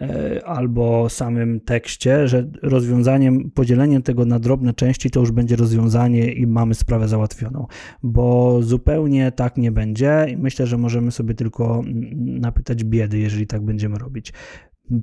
e, 0.00 0.40
albo 0.46 1.08
samym 1.08 1.60
tekście, 1.60 2.28
że 2.28 2.50
rozwiązaniem, 2.62 3.50
podzieleniem 3.50 4.02
tego 4.02 4.24
na 4.24 4.38
drobne 4.38 4.74
części 4.74 5.10
to 5.10 5.20
już 5.20 5.30
będzie 5.30 5.56
rozwiązanie 5.56 6.32
i 6.32 6.46
mamy 6.46 6.74
sprawę 6.74 7.08
załatwioną, 7.08 7.66
bo 8.02 8.58
zupełnie 8.62 9.32
tak 9.32 9.56
nie 9.56 9.72
będzie 9.72 10.26
myślę, 10.40 10.66
że 10.66 10.78
możemy 10.78 11.10
sobie 11.10 11.34
tylko 11.34 11.82
napytać 12.24 12.84
biedy, 12.84 13.18
jeżeli 13.18 13.46
tak 13.46 13.64
będziemy 13.64 13.98
robić. 13.98 14.32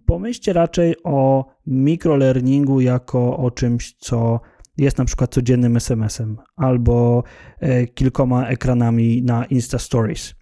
Pomyślcie 0.06 0.54
raczej 0.54 0.96
o 1.04 1.46
mikrolearningu 1.68 2.82
jako 2.82 3.38
o 3.38 3.52
czymś, 3.52 3.96
co 4.00 4.40
jest 4.78 4.98
na 4.98 5.06
przykład 5.06 5.34
codziennym 5.34 5.78
SMS-em 5.78 6.38
albo 6.56 7.24
e, 7.60 7.88
kilkoma 7.88 8.48
ekranami 8.48 9.24
na 9.24 9.46
Insta 9.46 9.80
Stories. 9.80 10.36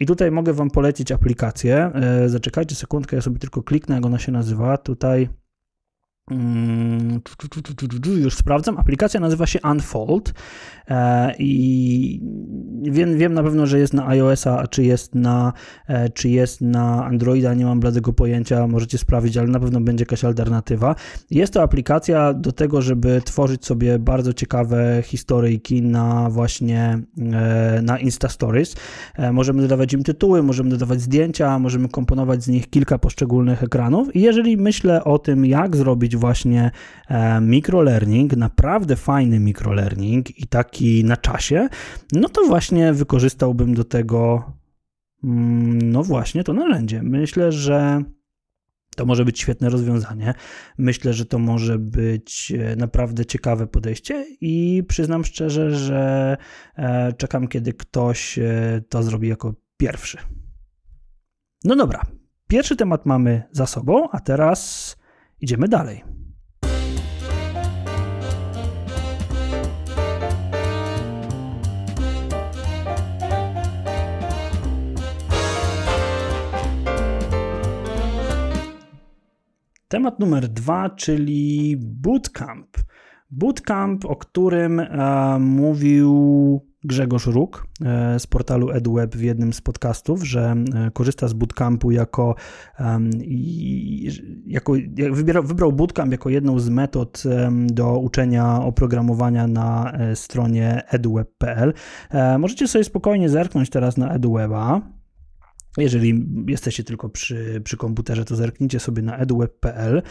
I 0.00 0.06
tutaj 0.06 0.30
mogę 0.30 0.52
Wam 0.52 0.70
polecić 0.70 1.12
aplikację. 1.12 1.90
E, 1.94 2.28
zaczekajcie 2.28 2.74
sekundkę, 2.74 3.16
ja 3.16 3.22
sobie 3.22 3.38
tylko 3.38 3.62
kliknę, 3.62 3.94
jak 3.94 4.06
ona 4.06 4.18
się 4.18 4.32
nazywa. 4.32 4.78
Tutaj 4.78 5.28
Mm, 5.28 5.39
już 8.22 8.34
sprawdzam. 8.34 8.78
Aplikacja 8.78 9.20
nazywa 9.20 9.46
się 9.46 9.58
Unfold 9.70 10.34
e, 10.88 11.34
i 11.38 12.20
wiem, 12.82 13.18
wiem 13.18 13.34
na 13.34 13.42
pewno, 13.42 13.66
że 13.66 13.78
jest 13.78 13.94
na 13.94 14.08
iOS-a, 14.08 14.66
czy 14.66 14.84
jest 14.84 15.14
na, 15.14 15.52
e, 15.86 16.08
czy 16.08 16.28
jest 16.28 16.60
na 16.60 17.04
Androida, 17.04 17.54
nie 17.54 17.64
mam 17.64 17.80
bladego 17.80 18.12
pojęcia, 18.12 18.66
możecie 18.66 18.98
sprawdzić, 18.98 19.36
ale 19.36 19.48
na 19.48 19.60
pewno 19.60 19.80
będzie 19.80 20.02
jakaś 20.02 20.24
alternatywa. 20.24 20.94
Jest 21.30 21.52
to 21.52 21.62
aplikacja 21.62 22.34
do 22.34 22.52
tego, 22.52 22.82
żeby 22.82 23.22
tworzyć 23.24 23.66
sobie 23.66 23.98
bardzo 23.98 24.32
ciekawe 24.32 25.02
historyjki 25.04 25.82
na 25.82 26.30
właśnie 26.30 26.98
e, 27.32 27.82
na 27.82 27.98
Insta 27.98 28.28
Stories. 28.28 28.76
Możemy 29.32 29.62
dodawać 29.62 29.92
im 29.92 30.02
tytuły, 30.02 30.42
możemy 30.42 30.70
dodawać 30.70 31.00
zdjęcia, 31.00 31.58
możemy 31.58 31.88
komponować 31.88 32.44
z 32.44 32.48
nich 32.48 32.70
kilka 32.70 32.98
poszczególnych 32.98 33.62
ekranów 33.62 34.16
i 34.16 34.20
jeżeli 34.20 34.56
myślę 34.56 35.04
o 35.04 35.18
tym, 35.18 35.46
jak 35.46 35.76
zrobić 35.76 36.09
właśnie 36.16 36.70
e, 37.08 37.40
microlearning, 37.40 38.36
naprawdę 38.36 38.96
fajny 38.96 39.40
microlearning 39.40 40.38
i 40.38 40.46
taki 40.46 41.04
na 41.04 41.16
czasie, 41.16 41.68
no 42.12 42.28
to 42.28 42.44
właśnie 42.46 42.92
wykorzystałbym 42.92 43.74
do 43.74 43.84
tego 43.84 44.52
mm, 45.24 45.92
no 45.92 46.02
właśnie 46.02 46.44
to 46.44 46.52
narzędzie. 46.52 47.02
Myślę, 47.02 47.52
że 47.52 48.02
to 48.96 49.06
może 49.06 49.24
być 49.24 49.40
świetne 49.40 49.70
rozwiązanie. 49.70 50.34
Myślę, 50.78 51.12
że 51.12 51.26
to 51.26 51.38
może 51.38 51.78
być 51.78 52.52
e, 52.58 52.76
naprawdę 52.76 53.26
ciekawe 53.26 53.66
podejście 53.66 54.26
i 54.40 54.82
przyznam 54.88 55.24
szczerze, 55.24 55.70
że 55.70 56.36
e, 56.76 57.12
czekam, 57.12 57.48
kiedy 57.48 57.72
ktoś 57.72 58.38
to 58.88 59.02
zrobi 59.02 59.28
jako 59.28 59.54
pierwszy. 59.76 60.18
No 61.64 61.76
dobra, 61.76 62.02
pierwszy 62.48 62.76
temat 62.76 63.06
mamy 63.06 63.42
za 63.52 63.66
sobą, 63.66 64.08
a 64.10 64.20
teraz 64.20 64.96
idziemy 65.40 65.68
dalej. 65.68 66.04
Temat 79.88 80.18
numer 80.18 80.48
dwa, 80.48 80.90
czyli 80.90 81.76
bootcamp. 81.76 82.76
Bootcamp, 83.30 84.04
o 84.04 84.16
którym 84.16 84.80
e, 84.80 85.38
mówił 85.38 86.69
Grzegorz 86.84 87.26
Róg 87.26 87.66
e, 87.84 88.20
z 88.20 88.26
portalu 88.26 88.70
EduWeb 88.70 89.16
w 89.16 89.22
jednym 89.22 89.52
z 89.52 89.60
podcastów, 89.60 90.26
że 90.26 90.54
e, 90.74 90.90
korzysta 90.90 91.28
z 91.28 91.32
bootcampu 91.32 91.90
jako, 91.90 92.34
jako 94.46 94.72
wybierał, 95.12 95.42
wybrał 95.42 95.72
bootcamp 95.72 96.12
jako 96.12 96.30
jedną 96.30 96.58
z 96.58 96.68
metod 96.68 97.22
do 97.66 97.98
uczenia 97.98 98.62
oprogramowania 98.62 99.46
na 99.46 99.92
e, 99.92 100.16
stronie 100.16 100.82
eduweb.pl. 100.88 101.72
Możecie 102.38 102.68
sobie 102.68 102.84
spokojnie 102.84 103.28
zerknąć 103.28 103.70
teraz 103.70 103.96
na 103.96 104.14
EduWeba 104.14 104.80
jeżeli 105.78 106.26
jesteście 106.48 106.84
tylko 106.84 107.08
przy, 107.08 107.60
przy 107.64 107.76
komputerze, 107.76 108.24
to 108.24 108.36
zerknijcie 108.36 108.80
sobie 108.80 109.02
na 109.02 109.16
edweb.pl. 109.16 110.02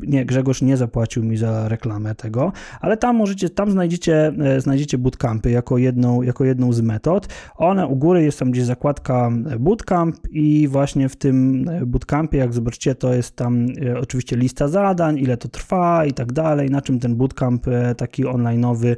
Nie, 0.00 0.26
Grzegorz 0.26 0.62
nie 0.62 0.76
zapłacił 0.76 1.24
mi 1.24 1.36
za 1.36 1.68
reklamę 1.68 2.14
tego, 2.14 2.52
ale 2.80 2.96
tam 2.96 3.16
możecie, 3.16 3.50
tam 3.50 3.70
znajdziecie, 3.70 4.32
e, 4.38 4.60
znajdziecie 4.60 4.98
bootcampy 4.98 5.50
jako 5.50 5.78
jedną, 5.78 6.22
jako 6.22 6.44
jedną 6.44 6.72
z 6.72 6.80
metod. 6.80 7.28
One 7.56 7.86
u 7.86 7.96
góry 7.96 8.22
jest 8.22 8.38
tam 8.38 8.50
gdzieś 8.50 8.64
zakładka 8.64 9.30
bootcamp 9.60 10.16
i 10.30 10.68
właśnie 10.68 11.08
w 11.08 11.16
tym 11.16 11.66
bootcampie, 11.86 12.38
jak 12.38 12.52
zobaczycie, 12.52 12.94
to 12.94 13.14
jest 13.14 13.36
tam 13.36 13.66
e, 13.86 13.98
oczywiście 13.98 14.36
lista 14.36 14.68
zadań, 14.68 15.18
ile 15.18 15.36
to 15.36 15.48
trwa 15.48 16.04
i 16.04 16.12
tak 16.12 16.32
dalej, 16.32 16.70
na 16.70 16.82
czym 16.82 16.98
ten 16.98 17.16
bootcamp 17.16 17.68
e, 17.68 17.94
taki 17.94 18.26
onlineowy 18.26 18.96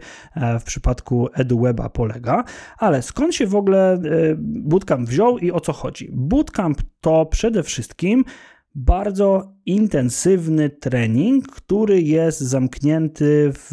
w 0.61 0.65
przypadku 0.65 1.29
EduWeba 1.35 1.89
polega. 1.89 2.45
Ale 2.79 3.03
skąd 3.03 3.35
się 3.35 3.47
w 3.47 3.55
ogóle 3.55 4.03
bootcamp 4.39 5.09
wziął 5.09 5.40
i 5.43 5.53
o 5.53 5.61
co 5.61 5.73
chodzi? 5.73 6.09
Bootcamp 6.13 6.83
to 7.01 7.27
przede 7.27 7.63
wszystkim 7.63 8.25
bardzo 8.75 9.55
intensywny 9.67 10.71
trening, 10.71 11.49
który 11.49 12.03
jest 12.03 12.41
zamknięty 12.41 13.53
w 13.55 13.71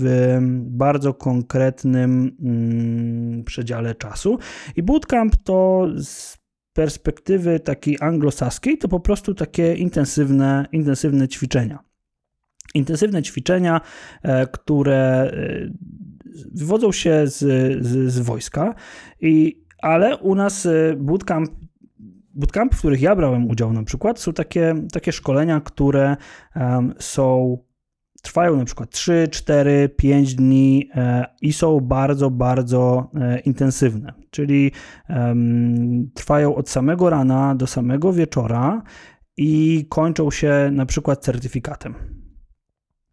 bardzo 0.51 1.13
konkretnym 1.13 2.38
mm, 2.39 3.43
przedziale 3.43 3.95
czasu. 3.95 4.39
I 4.75 4.83
bootcamp 4.83 5.36
to 5.43 5.88
z 5.97 6.38
perspektywy 6.74 7.59
takiej 7.59 7.97
anglosaskiej 8.01 8.77
to 8.77 8.88
po 8.88 9.00
prostu 9.00 9.33
takie 9.33 9.75
intensywne, 9.75 10.65
intensywne 10.71 11.27
ćwiczenia. 11.27 11.79
intensywne 12.74 13.24
ćwiczenia, 13.24 13.81
które 14.51 15.31
wywodzą 16.53 16.91
się 16.91 17.27
z, 17.27 17.39
z, 17.86 18.12
z 18.13 18.19
wojska, 18.19 18.75
i, 19.21 19.63
ale 19.81 20.17
u 20.17 20.36
nas 20.36 20.67
bootcamp 20.98 21.50
bootcamp, 22.34 22.75
w 22.75 22.79
których 22.79 23.01
ja 23.01 23.15
brałem 23.15 23.50
udział 23.50 23.74
na 23.74 23.84
przykład, 23.84 24.19
są 24.19 24.34
takie, 24.34 24.75
takie 24.91 25.12
szkolenia, 25.12 25.62
które 25.62 26.17
um, 26.55 26.93
są 27.00 27.57
trwają 28.22 28.57
na 28.57 28.65
przykład 28.65 28.89
3, 28.89 29.27
4, 29.31 29.89
5 29.98 30.36
dni 30.36 30.89
e, 30.96 31.25
i 31.41 31.53
są 31.53 31.79
bardzo, 31.79 32.31
bardzo 32.31 33.12
e, 33.15 33.39
intensywne. 33.39 34.13
Czyli 34.31 34.72
trwają 36.13 36.55
od 36.55 36.69
samego 36.69 37.10
rana 37.10 37.55
do 37.55 37.67
samego 37.67 38.13
wieczora 38.13 38.81
i 39.38 39.86
kończą 39.89 40.31
się 40.31 40.69
na 40.72 40.86
przykład 40.86 41.24
certyfikatem. 41.24 42.16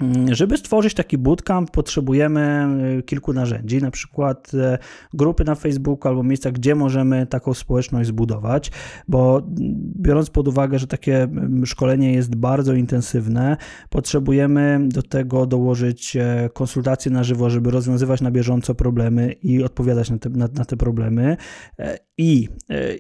Mm, 0.01 0.35
żeby 0.35 0.57
stworzyć 0.57 0.95
taki 0.95 1.19
bootcamp, 1.19 1.71
potrzebujemy 1.71 2.67
y, 2.99 3.03
kilku 3.03 3.33
narzędzi, 3.33 3.83
na 3.83 3.91
przykład 3.91 4.55
e, 4.55 4.79
grupy 5.13 5.45
na 5.45 5.55
Facebooku 5.55 6.09
albo 6.09 6.23
miejsca, 6.23 6.51
gdzie 6.51 6.75
możemy 6.75 7.27
taką 7.27 7.55
społeczność 7.55 8.09
zbudować, 8.09 8.71
bo 9.09 9.39
mm, 9.39 9.55
biorąc 9.97 10.31
pod 10.31 10.49
uwagę, 10.49 10.79
że 10.79 10.87
takie 10.87 11.23
mm, 11.23 11.67
szkolenie 11.67 12.13
jest 12.13 12.35
bardzo 12.35 12.75
intensywne, 12.75 13.57
potrzebujemy 13.91 14.81
do 14.89 15.03
tego 15.03 15.47
dołożyć 15.47 16.17
e, 16.17 16.51
konsultacje 16.53 17.11
na 17.11 17.25
żywo, 17.25 17.51
żeby 17.51 17.71
rozwiązywać 17.71 18.21
na 18.21 18.31
bieżąco 18.31 18.75
problemy 18.75 19.33
i 19.33 19.65
odpowiadać 19.65 20.11
na 20.11 20.19
te, 20.19 20.29
na, 20.29 20.49
na 20.55 20.65
te 20.65 20.77
problemy. 20.77 21.37
E, 21.79 21.99
I 22.19 22.49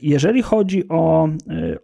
jeżeli 0.03 0.43
chodzi 0.43 0.89
o, 0.89 1.29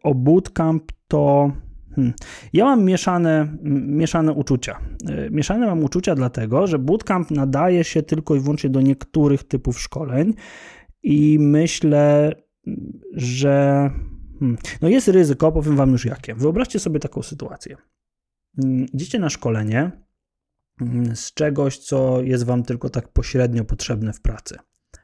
o 0.02 0.14
bootcamp, 0.14 0.92
to 1.08 1.52
Hmm. 1.94 2.12
Ja 2.52 2.64
mam 2.64 2.84
mieszane, 2.84 3.56
mieszane 3.86 4.32
uczucia. 4.32 4.80
E, 5.08 5.30
mieszane 5.30 5.66
mam 5.66 5.84
uczucia 5.84 6.14
dlatego, 6.14 6.66
że 6.66 6.78
bootcamp 6.78 7.30
nadaje 7.30 7.84
się 7.84 8.02
tylko 8.02 8.36
i 8.36 8.40
wyłącznie 8.40 8.70
do 8.70 8.80
niektórych 8.80 9.44
typów 9.44 9.80
szkoleń 9.80 10.34
i 11.02 11.38
myślę, 11.40 12.32
że 13.12 13.90
hmm, 14.38 14.58
no 14.82 14.88
jest 14.88 15.08
ryzyko, 15.08 15.52
powiem 15.52 15.76
wam 15.76 15.92
już 15.92 16.04
jakie. 16.04 16.34
Wyobraźcie 16.34 16.78
sobie 16.78 17.00
taką 17.00 17.22
sytuację. 17.22 17.76
Hmm, 18.56 18.86
idziecie 18.92 19.18
na 19.18 19.30
szkolenie 19.30 19.90
z 21.14 21.34
czegoś, 21.34 21.78
co 21.78 22.22
jest 22.22 22.44
wam 22.44 22.62
tylko 22.62 22.90
tak 22.90 23.08
pośrednio 23.08 23.64
potrzebne 23.64 24.12
w 24.12 24.20
pracy. 24.20 24.56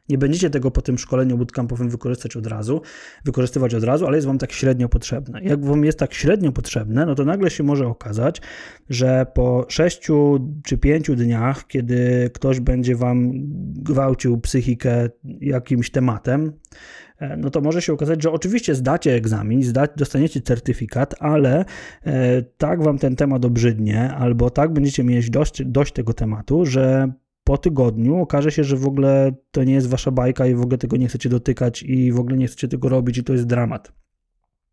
Nie 0.08 0.18
będziecie 0.18 0.50
tego 0.50 0.70
po 0.70 0.82
tym 0.82 0.98
szkoleniu 0.98 1.38
bootcampowym 1.38 1.88
wykorzystać 1.88 2.36
od 2.36 2.46
razu, 2.46 2.80
wykorzystywać 3.24 3.74
od 3.74 3.84
razu, 3.84 4.06
ale 4.06 4.16
jest 4.16 4.26
wam 4.26 4.38
tak 4.38 4.52
średnio 4.52 4.88
potrzebne. 4.88 5.42
Jak 5.42 5.64
wam 5.64 5.84
jest 5.84 5.98
tak 5.98 6.14
średnio 6.14 6.52
potrzebne, 6.52 7.06
no 7.06 7.14
to 7.14 7.24
nagle 7.24 7.50
się 7.50 7.64
może 7.64 7.86
okazać, 7.86 8.42
że 8.90 9.26
po 9.34 9.66
6 9.68 10.08
czy 10.64 10.78
5 10.78 11.10
dniach, 11.10 11.66
kiedy 11.66 12.30
ktoś 12.34 12.60
będzie 12.60 12.96
wam 12.96 13.30
gwałcił 13.74 14.40
psychikę 14.40 15.08
jakimś 15.40 15.90
tematem, 15.90 16.52
e, 17.18 17.36
no 17.36 17.50
to 17.50 17.60
może 17.60 17.82
się 17.82 17.92
okazać, 17.92 18.22
że 18.22 18.30
oczywiście 18.30 18.74
zdacie 18.74 19.14
egzamin, 19.14 19.62
zdać, 19.62 19.90
dostaniecie 19.96 20.40
certyfikat, 20.40 21.14
ale 21.18 21.64
e, 22.04 22.42
tak 22.42 22.82
wam 22.82 22.98
ten 22.98 23.16
temat 23.16 23.44
obrzydnie, 23.44 24.14
albo 24.14 24.50
tak 24.50 24.72
będziecie 24.72 25.04
mieć 25.04 25.30
dość, 25.30 25.64
dość 25.64 25.92
tego 25.92 26.12
tematu, 26.12 26.66
że 26.66 27.12
po 27.46 27.58
tygodniu 27.58 28.20
okaże 28.20 28.50
się, 28.50 28.64
że 28.64 28.76
w 28.76 28.86
ogóle 28.86 29.32
to 29.50 29.64
nie 29.64 29.74
jest 29.74 29.88
wasza 29.88 30.10
bajka 30.10 30.46
i 30.46 30.54
w 30.54 30.60
ogóle 30.60 30.78
tego 30.78 30.96
nie 30.96 31.08
chcecie 31.08 31.28
dotykać 31.28 31.82
i 31.82 32.12
w 32.12 32.20
ogóle 32.20 32.36
nie 32.36 32.46
chcecie 32.46 32.68
tego 32.68 32.88
robić 32.88 33.18
i 33.18 33.24
to 33.24 33.32
jest 33.32 33.46
dramat. 33.46 33.92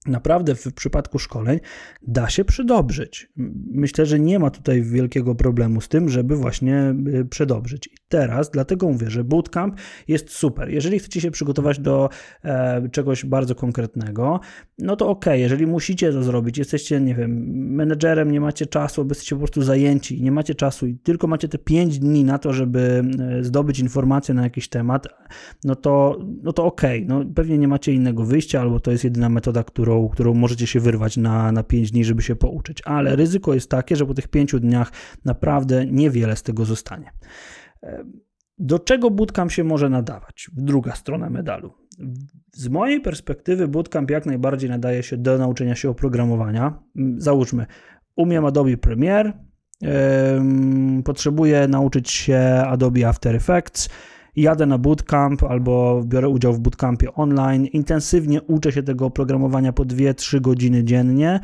Naprawdę 0.08 0.56
w 0.56 0.74
przypadku 0.74 1.20
szkoleń 1.20 1.60
da 2.02 2.30
się 2.30 2.46
przydobrzyć. 2.46 3.30
Myślę, 3.72 4.06
że 4.06 4.20
nie 4.20 4.40
ma 4.40 4.50
tutaj 4.50 4.82
wielkiego 4.82 5.36
problemu 5.36 5.82
z 5.82 5.88
tym, 5.88 6.10
żeby 6.10 6.36
właśnie 6.36 6.96
y, 7.08 7.26
przedobrzyć. 7.26 7.88
I 7.88 7.96
teraz 8.08 8.52
dlatego 8.52 8.90
mówię, 8.90 9.10
że 9.10 9.24
bootcamp 9.24 9.76
jest 10.08 10.30
super. 10.30 10.70
Jeżeli 10.70 11.00
chcecie 11.00 11.22
się 11.22 11.32
przygotować 11.32 11.80
do 11.80 12.10
e, 12.44 12.90
czegoś 12.90 13.26
bardzo 13.26 13.56
konkretnego, 13.56 14.40
no 14.80 14.96
to 14.96 15.10
ok, 15.10 15.26
jeżeli 15.34 15.68
musicie 15.68 16.12
to 16.12 16.24
zrobić, 16.24 16.58
jesteście, 16.58 17.02
nie 17.02 17.16
wiem, 17.16 17.32
menedżerem, 17.76 18.32
nie 18.32 18.42
macie 18.42 18.66
czasu, 18.66 19.02
albo 19.02 19.12
jesteście 19.12 19.36
po 19.36 19.40
prostu 19.40 19.62
zajęci, 19.62 20.22
nie 20.22 20.32
macie 20.32 20.56
czasu 20.56 20.88
i 20.88 20.98
tylko 20.98 21.28
macie 21.28 21.48
te 21.48 21.58
5 21.58 22.00
dni 22.00 22.24
na 22.24 22.38
to, 22.38 22.54
żeby 22.54 23.04
e, 23.20 23.44
zdobyć 23.44 23.80
informacje 23.80 24.34
na 24.34 24.44
jakiś 24.44 24.68
temat, 24.68 25.08
no 25.64 25.76
to, 25.76 26.20
no 26.44 26.54
to 26.54 26.66
ok, 26.66 26.82
no 27.06 27.26
pewnie 27.36 27.58
nie 27.58 27.68
macie 27.68 27.94
innego 27.94 28.26
wyjścia, 28.26 28.62
albo 28.62 28.80
to 28.80 28.92
jest 28.92 29.04
jedyna 29.04 29.30
metoda, 29.30 29.64
którą 29.64 29.93
którą, 29.94 30.10
którą 30.10 30.34
możecie 30.34 30.68
się 30.68 30.80
wyrwać 30.80 31.18
na, 31.18 31.52
na 31.52 31.64
5 31.64 31.92
dni, 31.92 32.04
żeby 32.04 32.22
się 32.22 32.36
pouczyć. 32.36 32.82
Ale 32.86 33.16
ryzyko 33.16 33.54
jest 33.54 33.70
takie, 33.70 33.96
że 33.96 34.06
po 34.06 34.14
tych 34.14 34.28
5 34.28 34.56
dniach 34.60 34.92
naprawdę 35.26 35.86
niewiele 35.86 36.36
z 36.36 36.44
tego 36.44 36.66
zostanie. 36.66 37.12
Do 38.58 38.80
czego 38.80 39.12
bootcamp 39.12 39.52
się 39.52 39.64
może 39.64 39.90
nadawać? 39.90 40.50
Druga 40.54 40.96
strona 40.96 41.30
medalu. 41.30 41.74
Z 42.54 42.70
mojej 42.70 43.02
perspektywy 43.02 43.68
bootcamp 43.68 44.12
jak 44.12 44.26
najbardziej 44.26 44.70
nadaje 44.70 45.04
się 45.04 45.18
do 45.18 45.38
nauczenia 45.38 45.76
się 45.76 45.90
oprogramowania. 45.90 46.80
Załóżmy, 47.18 47.66
umiem 48.16 48.46
Adobe 48.46 48.78
Premiere, 48.78 49.34
potrzebuję 51.06 51.68
nauczyć 51.68 52.12
się 52.12 52.38
Adobe 52.68 53.08
After 53.08 53.36
Effects, 53.36 53.90
jadę 54.36 54.66
na 54.66 54.78
bootcamp 54.78 55.44
albo 55.44 56.02
biorę 56.06 56.30
udział 56.30 56.54
w 56.54 56.60
bootcampie 56.60 57.14
online, 57.14 57.66
intensywnie 57.66 58.42
uczę 58.42 58.72
się 58.72 58.84
tego 58.84 59.06
oprogramowania 59.06 59.74
po 59.74 59.84
2-3 59.84 60.42
godziny 60.42 60.84
dziennie 60.84 61.40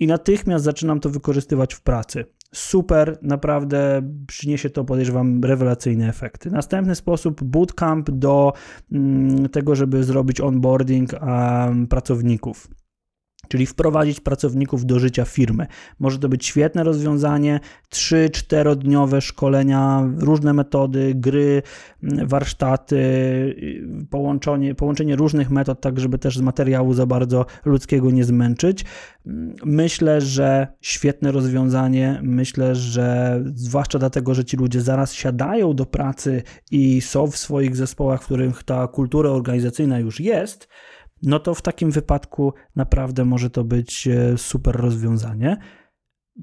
i 0.00 0.06
natychmiast 0.06 0.64
zaczynam 0.64 1.00
to 1.00 1.10
wykorzystywać 1.10 1.74
w 1.74 1.80
pracy. 1.80 2.24
Super, 2.54 3.18
naprawdę 3.22 4.02
przyniesie 4.26 4.70
to, 4.70 4.84
podejrzewam, 4.84 5.44
rewelacyjne 5.44 6.08
efekty. 6.08 6.50
Następny 6.50 6.94
sposób, 6.94 7.44
bootcamp 7.44 8.10
do 8.10 8.52
mm, 8.92 9.48
tego, 9.48 9.74
żeby 9.74 10.04
zrobić 10.04 10.40
onboarding 10.40 11.10
pracowników 11.88 12.68
czyli 13.48 13.66
wprowadzić 13.66 14.20
pracowników 14.20 14.86
do 14.86 14.98
życia 14.98 15.24
firmy. 15.24 15.66
Może 15.98 16.18
to 16.18 16.28
być 16.28 16.46
świetne 16.46 16.84
rozwiązanie, 16.84 17.60
3-4-dniowe 17.90 19.20
szkolenia, 19.20 20.08
różne 20.18 20.52
metody, 20.52 21.12
gry, 21.14 21.62
warsztaty, 22.02 23.02
połączenie, 24.10 24.74
połączenie 24.74 25.16
różnych 25.16 25.50
metod, 25.50 25.80
tak 25.80 26.00
żeby 26.00 26.18
też 26.18 26.38
z 26.38 26.40
materiału 26.40 26.94
za 26.94 27.06
bardzo 27.06 27.46
ludzkiego 27.64 28.10
nie 28.10 28.24
zmęczyć. 28.24 28.84
Myślę, 29.64 30.20
że 30.20 30.66
świetne 30.80 31.32
rozwiązanie. 31.32 32.20
Myślę, 32.22 32.74
że 32.74 33.40
zwłaszcza 33.54 33.98
dlatego, 33.98 34.34
że 34.34 34.44
ci 34.44 34.56
ludzie 34.56 34.80
zaraz 34.80 35.12
siadają 35.12 35.74
do 35.74 35.86
pracy 35.86 36.42
i 36.70 37.00
są 37.00 37.26
w 37.26 37.36
swoich 37.36 37.76
zespołach, 37.76 38.22
w 38.22 38.24
których 38.24 38.62
ta 38.62 38.88
kultura 38.88 39.30
organizacyjna 39.30 39.98
już 39.98 40.20
jest, 40.20 40.68
no 41.22 41.38
to 41.38 41.54
w 41.54 41.62
takim 41.62 41.90
wypadku 41.90 42.52
naprawdę 42.76 43.24
może 43.24 43.50
to 43.50 43.64
być 43.64 44.08
e, 44.08 44.38
super 44.38 44.76
rozwiązanie, 44.76 45.56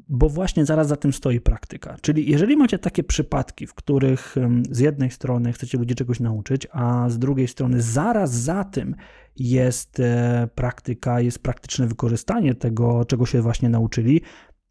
bo 0.09 0.29
właśnie 0.29 0.65
zaraz 0.65 0.87
za 0.87 0.95
tym 0.95 1.13
stoi 1.13 1.39
praktyka. 1.39 1.97
Czyli 2.01 2.31
jeżeli 2.31 2.57
macie 2.57 2.79
takie 2.79 3.03
przypadki, 3.03 3.67
w 3.67 3.73
których 3.73 4.35
z 4.71 4.79
jednej 4.79 5.11
strony 5.11 5.53
chcecie 5.53 5.77
ludzi 5.77 5.95
czegoś 5.95 6.19
nauczyć, 6.19 6.67
a 6.71 7.09
z 7.09 7.19
drugiej 7.19 7.47
strony 7.47 7.81
zaraz 7.81 8.31
za 8.31 8.63
tym 8.63 8.95
jest 9.35 9.99
e, 9.99 10.49
praktyka, 10.55 11.21
jest 11.21 11.39
praktyczne 11.39 11.87
wykorzystanie 11.87 12.55
tego, 12.55 13.05
czego 13.05 13.25
się 13.25 13.41
właśnie 13.41 13.69
nauczyli, 13.69 14.21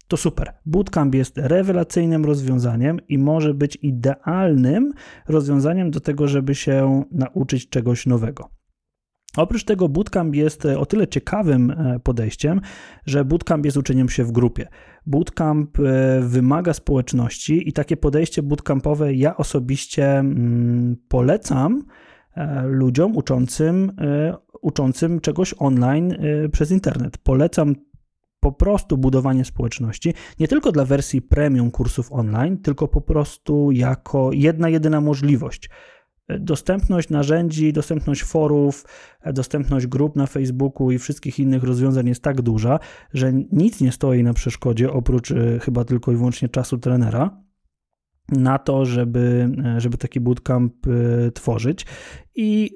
to 0.07 0.17
super. 0.17 0.53
Bootcamp 0.65 1.15
jest 1.15 1.37
rewelacyjnym 1.37 2.25
rozwiązaniem 2.25 2.99
i 3.07 3.17
może 3.17 3.53
być 3.53 3.77
idealnym 3.81 4.93
rozwiązaniem 5.27 5.91
do 5.91 5.99
tego, 5.99 6.27
żeby 6.27 6.55
się 6.55 7.03
nauczyć 7.11 7.69
czegoś 7.69 8.05
nowego. 8.05 8.58
Oprócz 9.37 9.63
tego 9.63 9.89
bootcamp 9.89 10.35
jest 10.35 10.65
e, 10.65 10.79
o 10.79 10.85
tyle 10.85 11.07
ciekawym 11.07 11.71
e, 11.71 11.99
podejściem, 11.99 12.61
że 13.05 13.25
bootcamp 13.25 13.65
jest 13.65 13.77
uczeniem 13.77 14.09
się 14.09 14.23
w 14.23 14.31
grupie. 14.31 14.67
Bootcamp 15.05 15.79
e, 15.79 16.19
wymaga 16.21 16.73
społeczności 16.73 17.69
i 17.69 17.73
takie 17.73 17.97
podejście 17.97 18.43
bootcampowe 18.43 19.13
ja 19.13 19.37
osobiście 19.37 20.19
mm, 20.19 20.95
polecam 21.07 21.83
ludziom 22.63 23.17
uczącym, 23.17 23.91
uczącym 24.61 25.19
czegoś 25.19 25.55
online 25.57 26.17
przez 26.51 26.71
internet. 26.71 27.17
Polecam 27.17 27.75
po 28.39 28.51
prostu 28.51 28.97
budowanie 28.97 29.45
społeczności, 29.45 30.13
nie 30.39 30.47
tylko 30.47 30.71
dla 30.71 30.85
wersji 30.85 31.21
premium 31.21 31.71
kursów 31.71 32.11
online, 32.11 32.57
tylko 32.57 32.87
po 32.87 33.01
prostu 33.01 33.71
jako 33.71 34.29
jedna, 34.33 34.69
jedyna 34.69 35.01
możliwość 35.01 35.69
dostępność 36.39 37.09
narzędzi, 37.09 37.73
dostępność 37.73 38.23
forów, 38.23 38.85
dostępność 39.33 39.87
grup 39.87 40.15
na 40.15 40.27
Facebooku 40.27 40.91
i 40.91 40.99
wszystkich 40.99 41.39
innych 41.39 41.63
rozwiązań 41.63 42.07
jest 42.07 42.23
tak 42.23 42.41
duża, 42.41 42.79
że 43.13 43.33
nic 43.33 43.81
nie 43.81 43.91
stoi 43.91 44.23
na 44.23 44.33
przeszkodzie 44.33 44.91
oprócz 44.91 45.31
e, 45.31 45.59
chyba 45.59 45.85
tylko 45.85 46.11
i 46.11 46.15
wyłącznie 46.15 46.49
czasu 46.49 46.77
trenera 46.77 47.43
na 48.31 48.59
to, 48.59 48.85
żeby, 48.85 49.49
e, 49.65 49.81
żeby 49.81 49.97
taki 49.97 50.19
bootcamp 50.19 50.87
e, 50.87 51.31
tworzyć. 51.31 51.85
I 52.35 52.71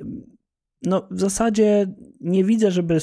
no, 0.84 1.08
w 1.12 1.20
zasadzie 1.20 1.88
nie 2.22 2.44
widzę, 2.44 2.72
żeby, 2.72 2.98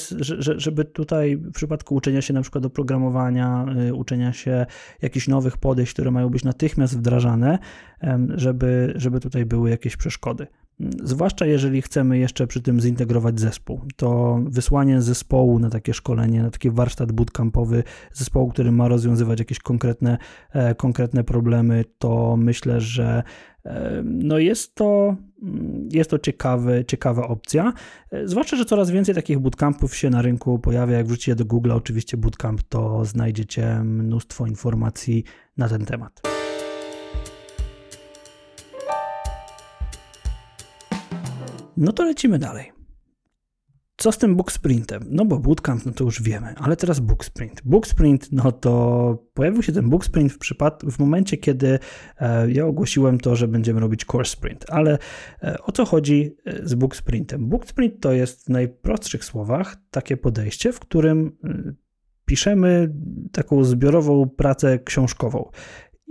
żeby 0.57 0.85
tutaj 0.85 1.37
w 1.37 1.51
przypadku 1.51 1.95
uczenia 1.95 2.21
się 2.21 2.33
na 2.33 2.41
przykład 2.41 2.65
oprogramowania, 2.65 3.65
y, 3.89 3.93
uczenia 3.93 4.33
się 4.33 4.65
jakichś 5.01 5.27
nowych 5.27 5.57
podejść, 5.57 5.93
które 5.93 6.11
mają 6.11 6.29
być 6.29 6.43
natychmiast 6.43 6.97
wdrażane, 6.97 7.59
żeby, 8.35 8.93
żeby 8.95 9.19
tutaj 9.19 9.45
były 9.45 9.69
jakieś 9.69 9.97
przeszkody. 9.97 10.47
Zwłaszcza 11.03 11.45
jeżeli 11.45 11.81
chcemy 11.81 12.17
jeszcze 12.17 12.47
przy 12.47 12.61
tym 12.61 12.79
zintegrować 12.79 13.39
zespół, 13.39 13.81
to 13.95 14.39
wysłanie 14.45 15.01
zespołu 15.01 15.59
na 15.59 15.69
takie 15.69 15.93
szkolenie, 15.93 16.43
na 16.43 16.49
taki 16.49 16.71
warsztat 16.71 17.11
bootcampowy, 17.11 17.83
zespołu, 18.13 18.49
który 18.49 18.71
ma 18.71 18.87
rozwiązywać 18.87 19.39
jakieś 19.39 19.59
konkretne, 19.59 20.17
e, 20.53 20.75
konkretne 20.75 21.23
problemy, 21.23 21.85
to 21.97 22.37
myślę, 22.37 22.81
że 22.81 23.23
e, 23.65 24.03
no 24.05 24.37
jest 24.37 24.75
to, 24.75 25.15
mm, 25.43 25.89
jest 25.91 26.09
to 26.09 26.19
ciekawy, 26.19 26.85
ciekawa 26.87 27.27
opcja. 27.27 27.73
E, 28.11 28.27
zwłaszcza, 28.27 28.57
że 28.57 28.65
coraz 28.65 28.91
więcej 28.91 29.15
takich 29.15 29.39
bootcampów 29.39 29.95
się 29.95 30.09
na 30.09 30.21
rynku 30.21 30.59
pojawia. 30.59 30.97
Jak 30.97 31.07
wrzucicie 31.07 31.35
do 31.35 31.45
Google 31.45 31.71
oczywiście 31.71 32.17
bootcamp, 32.17 32.63
to 32.69 33.05
znajdziecie 33.05 33.83
mnóstwo 33.83 34.47
informacji 34.47 35.23
na 35.57 35.69
ten 35.69 35.85
temat. 35.85 36.40
No 41.77 41.91
to 41.91 42.03
lecimy 42.03 42.39
dalej. 42.39 42.71
Co 43.97 44.11
z 44.11 44.17
tym 44.17 44.35
book 44.35 44.51
sprintem? 44.51 45.05
No 45.09 45.25
bo 45.25 45.39
bootcamp, 45.39 45.85
no 45.85 45.91
to 45.91 46.03
już 46.03 46.21
wiemy, 46.21 46.55
ale 46.57 46.75
teraz 46.75 46.99
book 46.99 47.25
sprint. 47.25 47.61
Book 47.65 47.87
sprint, 47.87 48.31
no 48.31 48.51
to 48.51 49.23
pojawił 49.33 49.63
się 49.63 49.71
ten 49.71 49.89
book 49.89 50.05
sprint 50.05 50.33
w, 50.33 50.37
przypad- 50.39 50.91
w 50.91 50.99
momencie, 50.99 51.37
kiedy 51.37 51.79
e, 52.19 52.51
ja 52.51 52.65
ogłosiłem 52.65 53.19
to, 53.19 53.35
że 53.35 53.47
będziemy 53.47 53.79
robić 53.79 54.05
course 54.13 54.31
sprint. 54.31 54.65
Ale 54.69 54.97
e, 55.43 55.57
o 55.63 55.71
co 55.71 55.85
chodzi 55.85 56.35
e, 56.45 56.67
z 56.67 56.73
book 56.73 56.95
sprintem? 56.95 57.49
Book 57.49 57.67
sprint 57.67 57.99
to 58.01 58.11
jest 58.11 58.45
w 58.45 58.49
najprostszych 58.49 59.25
słowach 59.25 59.77
takie 59.91 60.17
podejście, 60.17 60.73
w 60.73 60.79
którym 60.79 61.37
e, 61.43 61.73
piszemy 62.25 62.93
taką 63.31 63.63
zbiorową 63.63 64.29
pracę 64.29 64.79
książkową. 64.79 65.51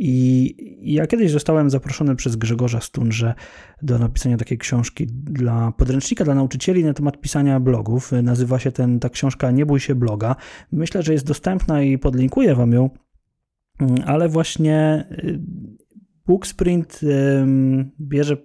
I 0.03 0.55
ja 0.83 1.07
kiedyś 1.07 1.31
zostałem 1.31 1.71
zaproszony 1.71 2.17
przez 2.17 2.37
Grzegorza 2.37 2.81
Stunże 2.81 3.35
do 3.83 3.99
napisania 3.99 4.37
takiej 4.37 4.59
książki 4.59 5.07
dla 5.07 5.73
podręcznika 5.73 6.25
dla 6.25 6.35
nauczycieli 6.35 6.85
na 6.85 6.95
temat 6.95 7.21
pisania 7.21 7.61
blogów. 7.61 8.13
Nazywa 8.23 8.59
się 8.59 8.73
ten, 8.73 9.01
ta 9.01 9.09
książka 9.09 9.51
Nie 9.51 9.67
bój 9.67 9.81
się 9.81 9.95
bloga. 9.95 10.37
Myślę, 10.73 11.03
że 11.03 11.13
jest 11.13 11.27
dostępna 11.27 11.83
i 11.83 11.99
podlinkuję 11.99 12.55
wam 12.55 12.73
ją, 12.73 12.91
ale 14.07 14.29
właśnie 14.29 15.07
y, 15.25 15.41
Booksprint 16.27 17.01
bierze 18.01 18.37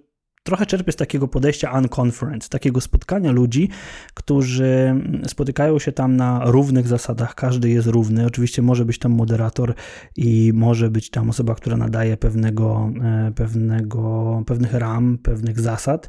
trochę 0.46 0.66
czerpię 0.66 0.92
z 0.92 0.96
takiego 0.96 1.28
podejścia 1.28 1.78
unconference, 1.78 2.48
takiego 2.48 2.80
spotkania 2.80 3.32
ludzi, 3.32 3.68
którzy 4.14 4.94
spotykają 5.26 5.78
się 5.78 5.92
tam 5.92 6.16
na 6.16 6.40
równych 6.44 6.88
zasadach, 6.88 7.34
każdy 7.34 7.68
jest 7.68 7.88
równy. 7.88 8.26
Oczywiście 8.26 8.62
może 8.62 8.84
być 8.84 8.98
tam 8.98 9.12
moderator 9.12 9.74
i 10.16 10.52
może 10.54 10.90
być 10.90 11.10
tam 11.10 11.30
osoba, 11.30 11.54
która 11.54 11.76
nadaje 11.76 12.16
pewnego, 12.16 12.90
e, 13.02 13.32
pewnego, 13.34 14.42
pewnych 14.46 14.74
ram, 14.74 15.18
pewnych 15.22 15.60
zasad, 15.60 16.08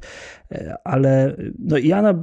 e, 0.52 0.76
ale 0.84 1.36
no 1.60 1.78
ja 1.78 2.02
na, 2.02 2.14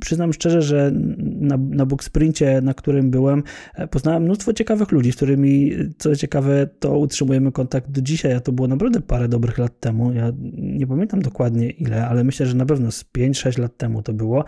przyznam 0.00 0.32
szczerze, 0.32 0.62
że 0.62 0.92
na, 1.20 1.56
na 1.56 1.86
Booksprincie, 1.86 2.60
na 2.60 2.74
którym 2.74 3.10
byłem, 3.10 3.42
e, 3.74 3.88
poznałem 3.88 4.22
mnóstwo 4.22 4.52
ciekawych 4.52 4.92
ludzi, 4.92 5.12
z 5.12 5.16
którymi, 5.16 5.72
co 5.98 6.16
ciekawe, 6.16 6.66
to 6.78 6.98
utrzymujemy 6.98 7.52
kontakt 7.52 7.90
do 7.90 8.02
dzisiaj, 8.02 8.32
a 8.32 8.40
to 8.40 8.52
było 8.52 8.68
naprawdę 8.68 9.00
parę 9.00 9.28
dobrych 9.28 9.58
lat 9.58 9.80
temu. 9.80 10.12
Ja 10.12 10.32
nie 10.52 10.86
pamiętam 10.86 11.22
dokładnie 11.22 11.51
ile, 11.60 12.08
ale 12.08 12.24
myślę, 12.24 12.46
że 12.46 12.56
na 12.56 12.66
pewno 12.66 12.90
z 12.90 13.04
5-6 13.04 13.58
lat 13.58 13.76
temu 13.76 14.02
to 14.02 14.12
było. 14.12 14.44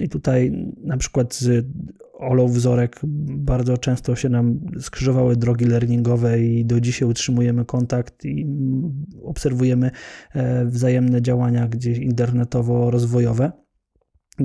I 0.00 0.08
tutaj 0.08 0.72
na 0.84 0.96
przykład 0.96 1.34
z 1.34 1.66
Olą 2.18 2.48
Wzorek 2.48 3.00
bardzo 3.28 3.78
często 3.78 4.16
się 4.16 4.28
nam 4.28 4.60
skrzyżowały 4.80 5.36
drogi 5.36 5.64
learningowe 5.64 6.40
i 6.40 6.64
do 6.64 6.80
dzisiaj 6.80 7.08
utrzymujemy 7.08 7.64
kontakt 7.64 8.24
i 8.24 8.46
obserwujemy 9.22 9.90
e, 10.34 10.64
wzajemne 10.66 11.22
działania 11.22 11.68
gdzieś 11.68 11.98
internetowo-rozwojowe 11.98 13.52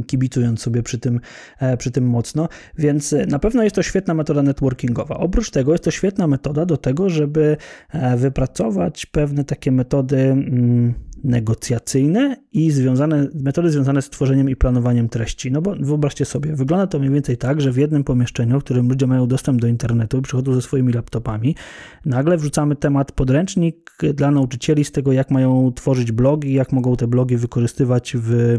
kibicując 0.08 0.62
sobie 0.62 0.84
przy 0.84 1.00
tym, 1.00 1.20
e, 1.60 1.78
przy 1.78 1.92
tym 1.92 2.10
mocno, 2.10 2.50
więc 2.78 3.14
e, 3.14 3.26
na 3.26 3.40
pewno 3.40 3.64
jest 3.64 3.76
to 3.76 3.84
świetna 3.84 4.14
metoda 4.14 4.44
networkingowa. 4.44 5.18
Oprócz 5.18 5.52
tego 5.52 5.72
jest 5.72 5.84
to 5.84 5.92
świetna 5.92 6.28
metoda 6.28 6.66
do 6.66 6.78
tego, 6.78 7.10
żeby 7.10 7.58
wypracować 8.18 9.06
pewne 9.06 9.44
takie 9.44 9.72
metody 9.72 10.18
mm, 10.18 10.94
negocjacyjne 11.24 12.36
i 12.52 12.72
związane, 12.72 13.28
metody 13.44 13.72
związane 13.72 14.02
z 14.02 14.10
tworzeniem 14.10 14.50
i 14.50 14.56
planowaniem 14.56 15.10
treści. 15.10 15.52
No 15.52 15.62
bo 15.62 15.76
wyobraźcie 15.80 16.26
sobie, 16.26 16.56
wygląda 16.56 16.88
to 16.88 17.00
mniej 17.00 17.12
więcej 17.12 17.38
tak, 17.38 17.62
że 17.62 17.72
w 17.72 17.78
jednym 17.78 18.04
pomieszczeniu, 18.04 18.60
w 18.60 18.64
którym 18.64 18.90
ludzie 18.90 19.08
mają 19.08 19.28
dostęp 19.28 19.62
do 19.62 19.68
internetu, 19.68 20.22
przychodzą 20.22 20.54
ze 20.54 20.62
swoimi 20.62 20.94
laptopami, 20.94 21.56
nagle 22.06 22.38
wrzucamy 22.38 22.76
temat 22.76 23.12
podręcznik 23.12 23.92
dla 24.14 24.32
nauczycieli 24.32 24.84
z 24.84 24.92
tego, 24.92 25.12
jak 25.12 25.32
mają 25.32 25.72
tworzyć 25.76 26.12
blogi, 26.12 26.54
jak 26.54 26.72
mogą 26.72 26.96
te 26.96 27.08
blogi 27.08 27.38
wykorzystywać 27.38 28.14
w 28.18 28.58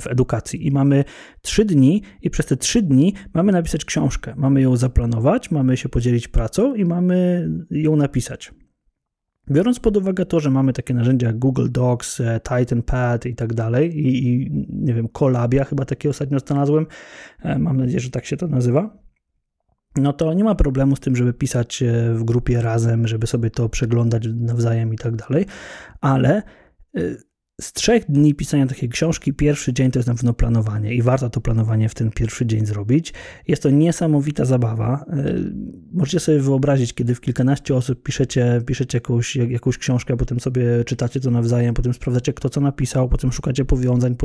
w 0.00 0.06
edukacji. 0.06 0.66
I 0.66 0.70
mamy 0.70 1.04
trzy 1.42 1.64
dni, 1.64 2.02
i 2.22 2.30
przez 2.30 2.46
te 2.46 2.56
trzy 2.56 2.82
dni 2.82 3.14
mamy 3.34 3.52
napisać 3.52 3.84
książkę. 3.84 4.34
Mamy 4.36 4.60
ją 4.62 4.76
zaplanować, 4.76 5.50
mamy 5.50 5.76
się 5.76 5.88
podzielić 5.88 6.28
pracą 6.28 6.74
i 6.74 6.84
mamy 6.84 7.48
ją 7.70 7.96
napisać. 7.96 8.52
Biorąc 9.50 9.80
pod 9.80 9.96
uwagę 9.96 10.26
to, 10.26 10.40
że 10.40 10.50
mamy 10.50 10.72
takie 10.72 10.94
narzędzia 10.94 11.26
jak 11.26 11.38
Google 11.38 11.66
Docs, 11.70 12.20
e, 12.20 12.40
TitanPad 12.40 13.26
i 13.26 13.34
tak 13.34 13.54
dalej, 13.54 13.98
i, 13.98 14.28
i 14.28 14.50
nie 14.68 14.94
wiem, 14.94 15.08
Colabia 15.08 15.64
chyba 15.64 15.84
takie 15.84 16.10
ostatnio 16.10 16.38
znalazłem, 16.38 16.86
e, 17.42 17.58
mam 17.58 17.76
nadzieję, 17.76 18.00
że 18.00 18.10
tak 18.10 18.24
się 18.24 18.36
to 18.36 18.46
nazywa, 18.46 18.98
no 19.96 20.12
to 20.12 20.34
nie 20.34 20.44
ma 20.44 20.54
problemu 20.54 20.96
z 20.96 21.00
tym, 21.00 21.16
żeby 21.16 21.32
pisać 21.32 21.84
w 22.14 22.24
grupie 22.24 22.62
razem, 22.62 23.08
żeby 23.08 23.26
sobie 23.26 23.50
to 23.50 23.68
przeglądać 23.68 24.28
nawzajem 24.34 24.94
i 24.94 24.98
tak 24.98 25.16
dalej, 25.16 25.46
ale 26.00 26.42
z 27.60 27.72
trzech 27.72 28.10
dni 28.10 28.34
pisania 28.34 28.66
takiej 28.66 28.88
książki, 28.88 29.32
pierwszy 29.32 29.72
dzień 29.72 29.90
to 29.90 29.98
jest 29.98 30.08
na 30.08 30.14
pewno 30.14 30.34
planowanie 30.34 30.94
i 30.94 31.02
warto 31.02 31.30
to 31.30 31.40
planowanie 31.40 31.88
w 31.88 31.94
ten 31.94 32.10
pierwszy 32.10 32.46
dzień 32.46 32.66
zrobić. 32.66 33.12
Jest 33.48 33.62
to 33.62 33.70
niesamowita 33.70 34.44
zabawa. 34.44 35.04
E, 35.08 35.34
możecie 35.92 36.20
sobie 36.20 36.40
wyobrazić, 36.40 36.94
kiedy 36.94 37.14
w 37.14 37.20
kilkanaście 37.20 37.74
osób 37.74 38.02
piszecie, 38.02 38.62
piszecie 38.66 38.96
jakąś, 38.96 39.36
jakąś 39.36 39.78
książkę, 39.78 40.16
potem 40.16 40.40
sobie 40.40 40.84
czytacie 40.84 41.20
to 41.20 41.30
nawzajem, 41.30 41.74
potem 41.74 41.94
sprawdzacie, 41.94 42.32
kto 42.32 42.48
co 42.48 42.60
napisał, 42.60 43.08
potem 43.08 43.32
szukacie 43.32 43.64
powiązań 43.64 44.16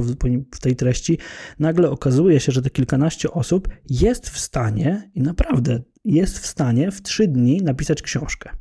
w 0.55 0.59
tej 0.59 0.75
treści. 0.75 1.17
Nagle 1.59 1.89
okazuje 1.89 2.39
się, 2.39 2.51
że 2.51 2.61
te 2.61 2.69
kilkanaście 2.69 3.31
osób 3.31 3.67
jest 3.89 4.29
w 4.29 4.39
stanie 4.39 5.11
i 5.15 5.21
naprawdę 5.21 5.81
jest 6.05 6.39
w 6.39 6.45
stanie 6.45 6.91
w 6.91 7.01
trzy 7.01 7.27
dni 7.27 7.61
napisać 7.63 8.01
książkę. 8.01 8.60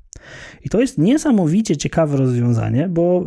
I 0.64 0.68
to 0.68 0.80
jest 0.80 0.98
niesamowicie 0.98 1.76
ciekawe 1.76 2.16
rozwiązanie, 2.16 2.88
bo 2.88 3.26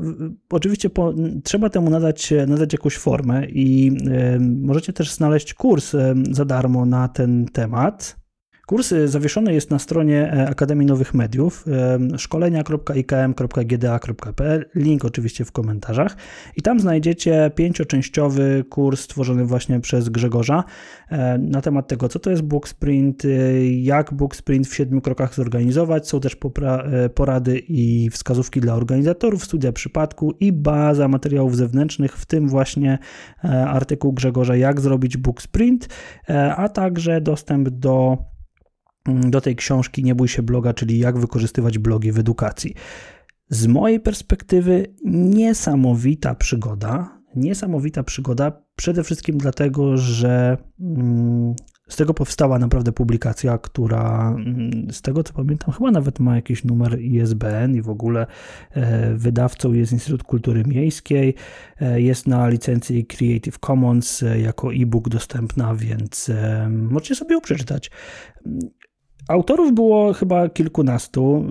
oczywiście 0.50 0.90
po, 0.90 1.14
trzeba 1.44 1.70
temu 1.70 1.90
nadać, 1.90 2.34
nadać 2.48 2.74
jakąś 2.74 2.98
formę 2.98 3.46
i 3.46 3.92
y, 4.36 4.40
możecie 4.40 4.94
też 4.94 5.12
znaleźć 5.14 5.54
kurs 5.54 5.94
y, 5.94 6.14
za 6.32 6.46
darmo 6.46 6.86
na 6.86 7.08
ten 7.08 7.46
temat. 7.46 8.23
Kurs 8.66 8.94
zawieszony 9.06 9.54
jest 9.54 9.72
na 9.72 9.80
stronie 9.80 10.34
e, 10.34 10.50
Akademii 10.50 10.88
Nowych 10.88 11.14
Mediów 11.14 11.66
e, 11.68 12.00
szkolenia.ikm.gda.pl, 12.18 14.66
link 14.76 15.06
oczywiście 15.06 15.46
w 15.46 15.52
komentarzach 15.52 16.18
i 16.58 16.62
tam 16.62 16.80
znajdziecie 16.80 17.52
pięcioczęściowy 17.56 18.66
kurs 18.70 19.02
stworzony 19.02 19.46
właśnie 19.46 19.80
przez 19.80 20.10
Grzegorza 20.10 20.64
e, 21.10 21.38
na 21.38 21.62
temat 21.62 21.88
tego, 21.88 22.10
co 22.10 22.20
to 22.20 22.30
jest 22.30 22.42
Book 22.42 22.68
Sprint, 22.68 23.24
jak 23.82 24.14
Book 24.14 24.36
Sprint 24.36 24.68
w 24.68 24.76
siedmiu 24.76 25.02
krokach 25.02 25.36
zorganizować. 25.36 26.08
Są 26.08 26.20
też 26.20 26.38
porady 27.16 27.62
i 27.68 28.10
wskazówki 28.10 28.62
dla 28.62 28.74
organizatorów, 28.74 29.46
studia 29.46 29.72
przypadku 29.72 30.34
i 30.40 30.52
baza 30.52 31.08
materiałów 31.08 31.56
zewnętrznych, 31.56 32.18
w 32.18 32.26
tym 32.26 32.50
właśnie 32.50 33.00
artykuł 33.68 34.14
Grzegorza, 34.14 34.56
jak 34.56 34.82
zrobić 34.82 35.18
Book 35.18 35.42
Sprint, 35.42 35.88
a 36.58 36.70
także 36.70 37.22
dostęp 37.22 37.70
do 37.70 38.18
do 39.06 39.42
tej 39.42 39.56
książki 39.56 40.04
Nie 40.04 40.16
bój 40.16 40.28
się 40.28 40.44
bloga, 40.44 40.74
czyli 40.74 41.00
jak 41.00 41.20
wykorzystywać 41.20 41.78
blogi 41.78 42.12
w 42.12 42.20
edukacji. 42.20 42.74
Z 43.50 43.68
mojej 43.68 44.00
perspektywy 44.00 44.94
niesamowita 45.06 46.36
przygoda. 46.36 47.20
Niesamowita 47.36 48.04
przygoda 48.04 48.52
przede 48.76 49.04
wszystkim 49.04 49.38
dlatego, 49.38 49.98
że 49.98 50.58
mm, 50.80 51.56
z 51.88 51.96
tego 51.96 52.14
powstała 52.14 52.60
naprawdę 52.60 52.92
publikacja, 52.92 53.58
która 53.58 54.36
mm, 54.38 54.88
z 54.92 55.02
tego 55.02 55.24
co 55.24 55.34
pamiętam, 55.34 55.74
chyba 55.74 55.92
nawet 55.92 56.20
ma 56.20 56.36
jakiś 56.36 56.64
numer 56.64 57.02
ISBN 57.02 57.76
i 57.76 57.82
w 57.82 57.90
ogóle 57.90 58.28
e, 58.72 59.14
wydawcą 59.16 59.74
jest 59.74 59.92
Instytut 59.92 60.24
Kultury 60.24 60.64
Miejskiej. 60.68 61.36
E, 61.82 62.02
jest 62.02 62.28
na 62.28 62.48
licencji 62.48 63.06
Creative 63.06 63.60
Commons 63.60 64.24
e, 64.24 64.40
jako 64.40 64.74
e-book 64.74 65.10
dostępna, 65.10 65.76
więc 65.76 66.32
możecie 66.70 67.16
sobie 67.16 67.34
ją 67.34 67.42
przeczytać. 67.42 67.92
Autorów 69.28 69.74
było 69.74 70.14
chyba 70.14 70.50
kilkunastu. 70.50 71.46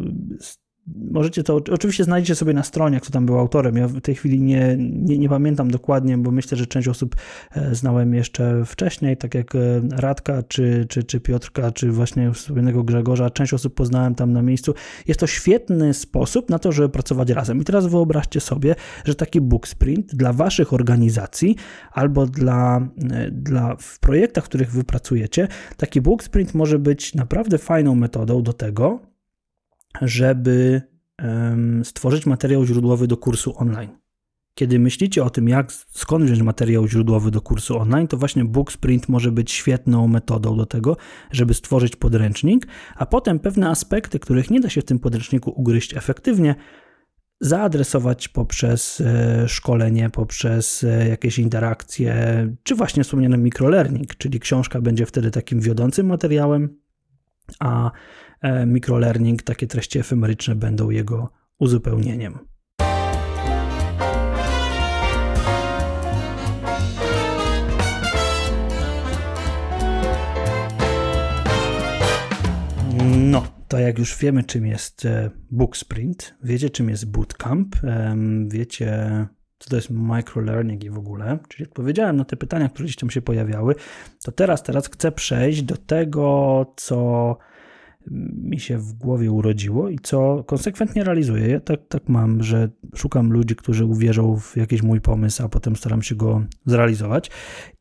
Możecie 0.86 1.42
to, 1.42 1.60
oczywiście 1.70 2.04
znajdziecie 2.04 2.34
sobie 2.34 2.52
na 2.52 2.62
stronie, 2.62 3.00
kto 3.00 3.10
tam 3.10 3.26
był 3.26 3.38
autorem. 3.38 3.76
Ja 3.76 3.88
w 3.88 4.00
tej 4.00 4.14
chwili 4.14 4.40
nie, 4.40 4.76
nie, 4.78 5.18
nie, 5.18 5.28
pamiętam 5.28 5.70
dokładnie, 5.70 6.18
bo 6.18 6.30
myślę, 6.30 6.58
że 6.58 6.66
część 6.66 6.88
osób 6.88 7.16
e, 7.54 7.74
znałem 7.74 8.14
jeszcze 8.14 8.64
wcześniej, 8.66 9.16
tak 9.16 9.34
jak 9.34 9.54
e, 9.54 9.58
Radka, 9.90 10.42
czy, 10.42 10.86
czy, 10.88 11.04
czy 11.04 11.20
Piotrka, 11.20 11.72
czy 11.72 11.92
właśnie 11.92 12.32
wspomnianego 12.32 12.84
Grzegorza. 12.84 13.30
Część 13.30 13.54
osób 13.54 13.74
poznałem 13.74 14.14
tam 14.14 14.32
na 14.32 14.42
miejscu. 14.42 14.74
Jest 15.08 15.20
to 15.20 15.26
świetny 15.26 15.94
sposób 15.94 16.50
na 16.50 16.58
to, 16.58 16.72
żeby 16.72 16.88
pracować 16.88 17.30
razem. 17.30 17.60
I 17.60 17.64
teraz 17.64 17.86
wyobraźcie 17.86 18.40
sobie, 18.40 18.74
że 19.04 19.14
taki 19.14 19.40
book 19.40 19.68
sprint 19.68 20.14
dla 20.14 20.32
waszych 20.32 20.72
organizacji 20.72 21.56
albo 21.92 22.26
dla, 22.26 22.88
e, 23.10 23.30
dla 23.30 23.76
w 23.76 23.98
projektach, 23.98 24.44
w 24.44 24.48
których 24.48 24.72
wy 24.72 24.84
pracujecie, 24.84 25.48
taki 25.76 26.00
book 26.00 26.22
sprint 26.22 26.54
może 26.54 26.78
być 26.78 27.14
naprawdę 27.14 27.58
fajną 27.58 27.94
metodą 27.94 28.42
do 28.42 28.52
tego, 28.52 29.11
żeby 30.00 30.82
stworzyć 31.84 32.26
materiał 32.26 32.66
źródłowy 32.66 33.06
do 33.06 33.16
kursu 33.16 33.58
online. 33.58 34.02
Kiedy 34.54 34.78
myślicie 34.78 35.24
o 35.24 35.30
tym, 35.30 35.48
jak 35.48 35.72
skąd 35.72 36.24
wziąć 36.24 36.42
materiał 36.42 36.88
źródłowy 36.88 37.30
do 37.30 37.40
kursu 37.40 37.78
online, 37.78 38.08
to 38.08 38.16
właśnie 38.16 38.44
Book 38.44 38.72
Sprint 38.72 39.08
może 39.08 39.32
być 39.32 39.52
świetną 39.52 40.08
metodą 40.08 40.56
do 40.56 40.66
tego, 40.66 40.96
żeby 41.30 41.54
stworzyć 41.54 41.96
podręcznik, 41.96 42.66
a 42.96 43.06
potem 43.06 43.38
pewne 43.38 43.68
aspekty, 43.68 44.18
których 44.18 44.50
nie 44.50 44.60
da 44.60 44.68
się 44.68 44.80
w 44.80 44.84
tym 44.84 44.98
podręczniku 44.98 45.50
ugryźć 45.56 45.96
efektywnie, 45.96 46.54
zaadresować 47.40 48.28
poprzez 48.28 49.00
e, 49.00 49.48
szkolenie, 49.48 50.10
poprzez 50.10 50.84
e, 50.84 51.08
jakieś 51.08 51.38
interakcje, 51.38 52.14
czy 52.62 52.74
właśnie 52.74 53.04
wspomniany 53.04 53.38
microlearning, 53.38 54.14
czyli 54.16 54.40
książka 54.40 54.80
będzie 54.80 55.06
wtedy 55.06 55.30
takim 55.30 55.60
wiodącym 55.60 56.06
materiałem, 56.06 56.76
a 57.60 57.90
microlearning, 58.66 59.42
takie 59.42 59.66
treści 59.66 59.98
efemeryczne 59.98 60.54
będą 60.54 60.90
jego 60.90 61.30
uzupełnieniem. 61.58 62.38
No, 73.16 73.46
to 73.68 73.78
jak 73.78 73.98
już 73.98 74.18
wiemy, 74.18 74.44
czym 74.44 74.66
jest 74.66 75.04
e, 75.06 75.30
Book 75.50 75.76
Sprint, 75.76 76.34
wiecie, 76.42 76.70
czym 76.70 76.88
jest 76.88 77.10
Bootcamp, 77.10 77.76
wiecie, 78.46 79.26
co 79.58 79.70
to 79.70 79.76
jest 79.76 79.90
microlearning 79.90 80.84
i 80.84 80.90
w 80.90 80.98
ogóle, 80.98 81.38
czyli 81.48 81.68
odpowiedziałem 81.68 82.16
na 82.16 82.24
te 82.24 82.36
pytania, 82.36 82.68
które 82.68 82.84
gdzieś 82.84 82.96
tam 82.96 83.10
się 83.10 83.22
pojawiały, 83.22 83.74
to 84.24 84.32
teraz, 84.32 84.62
teraz 84.62 84.88
chcę 84.88 85.12
przejść 85.12 85.62
do 85.62 85.76
tego, 85.76 86.66
co 86.76 87.36
mi 88.10 88.60
się 88.60 88.78
w 88.78 88.92
głowie 88.92 89.32
urodziło 89.32 89.88
i 89.88 89.98
co 90.02 90.44
konsekwentnie 90.44 91.04
realizuję. 91.04 91.48
Ja 91.48 91.60
tak, 91.60 91.80
tak 91.88 92.08
mam, 92.08 92.42
że 92.42 92.68
szukam 92.94 93.32
ludzi, 93.32 93.56
którzy 93.56 93.84
uwierzą 93.84 94.36
w 94.36 94.56
jakiś 94.56 94.82
mój 94.82 95.00
pomysł, 95.00 95.44
a 95.44 95.48
potem 95.48 95.76
staram 95.76 96.02
się 96.02 96.14
go 96.14 96.44
zrealizować. 96.66 97.30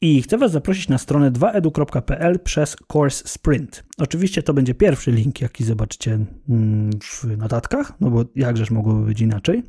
I 0.02 0.22
chcę 0.22 0.38
Was 0.38 0.52
zaprosić 0.52 0.90
na 0.90 0.98
stronę 0.98 1.32
2edu.pl 1.32 2.40
przez 2.40 2.78
Course 2.94 3.28
Sprint. 3.28 3.84
Oczywiście 3.98 4.44
to 4.44 4.54
będzie 4.54 4.74
pierwszy 4.74 5.12
link, 5.12 5.42
jaki 5.42 5.64
zobaczycie 5.64 6.20
mm, 6.50 6.90
w 7.02 7.38
notatkach, 7.38 7.94
no 8.00 8.12
bo 8.12 8.26
jakżeż 8.36 8.72
mogłoby 8.72 9.06
być 9.06 9.22
inaczej. 9.22 9.64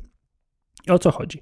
I 0.87 0.91
o 0.91 0.99
co 0.99 1.11
chodzi? 1.11 1.41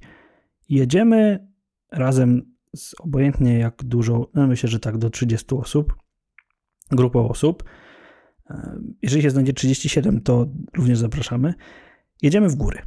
Jedziemy 0.70 1.48
razem 1.92 2.52
z 2.76 2.96
obojętnie 3.00 3.60
jak 3.60 3.84
dużą, 3.84 4.26
no 4.34 4.48
myślę, 4.48 4.70
że 4.70 4.80
tak 4.80 4.98
do 4.98 5.10
30 5.10 5.56
osób, 5.56 5.96
grupą 6.92 7.30
osób, 7.30 7.64
jeżeli 9.02 9.24
się 9.24 9.30
znajdzie 9.30 9.54
37, 9.54 10.22
to 10.22 10.48
również 10.78 10.98
zapraszamy. 10.98 11.54
Jedziemy 12.22 12.50
w 12.50 12.56
góry. 12.56 12.80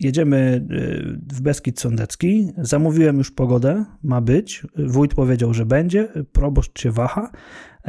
Jedziemy 0.00 0.66
y, 0.70 1.34
w 1.34 1.40
Beskid 1.40 1.80
Sądecki. 1.80 2.48
Zamówiłem 2.58 3.18
już 3.18 3.30
pogodę, 3.30 3.84
ma 4.02 4.20
być. 4.20 4.66
Wójt 4.76 5.14
powiedział, 5.14 5.54
że 5.54 5.66
będzie. 5.66 6.08
Proboszcz 6.32 6.80
się 6.80 6.90
waha, 6.90 7.30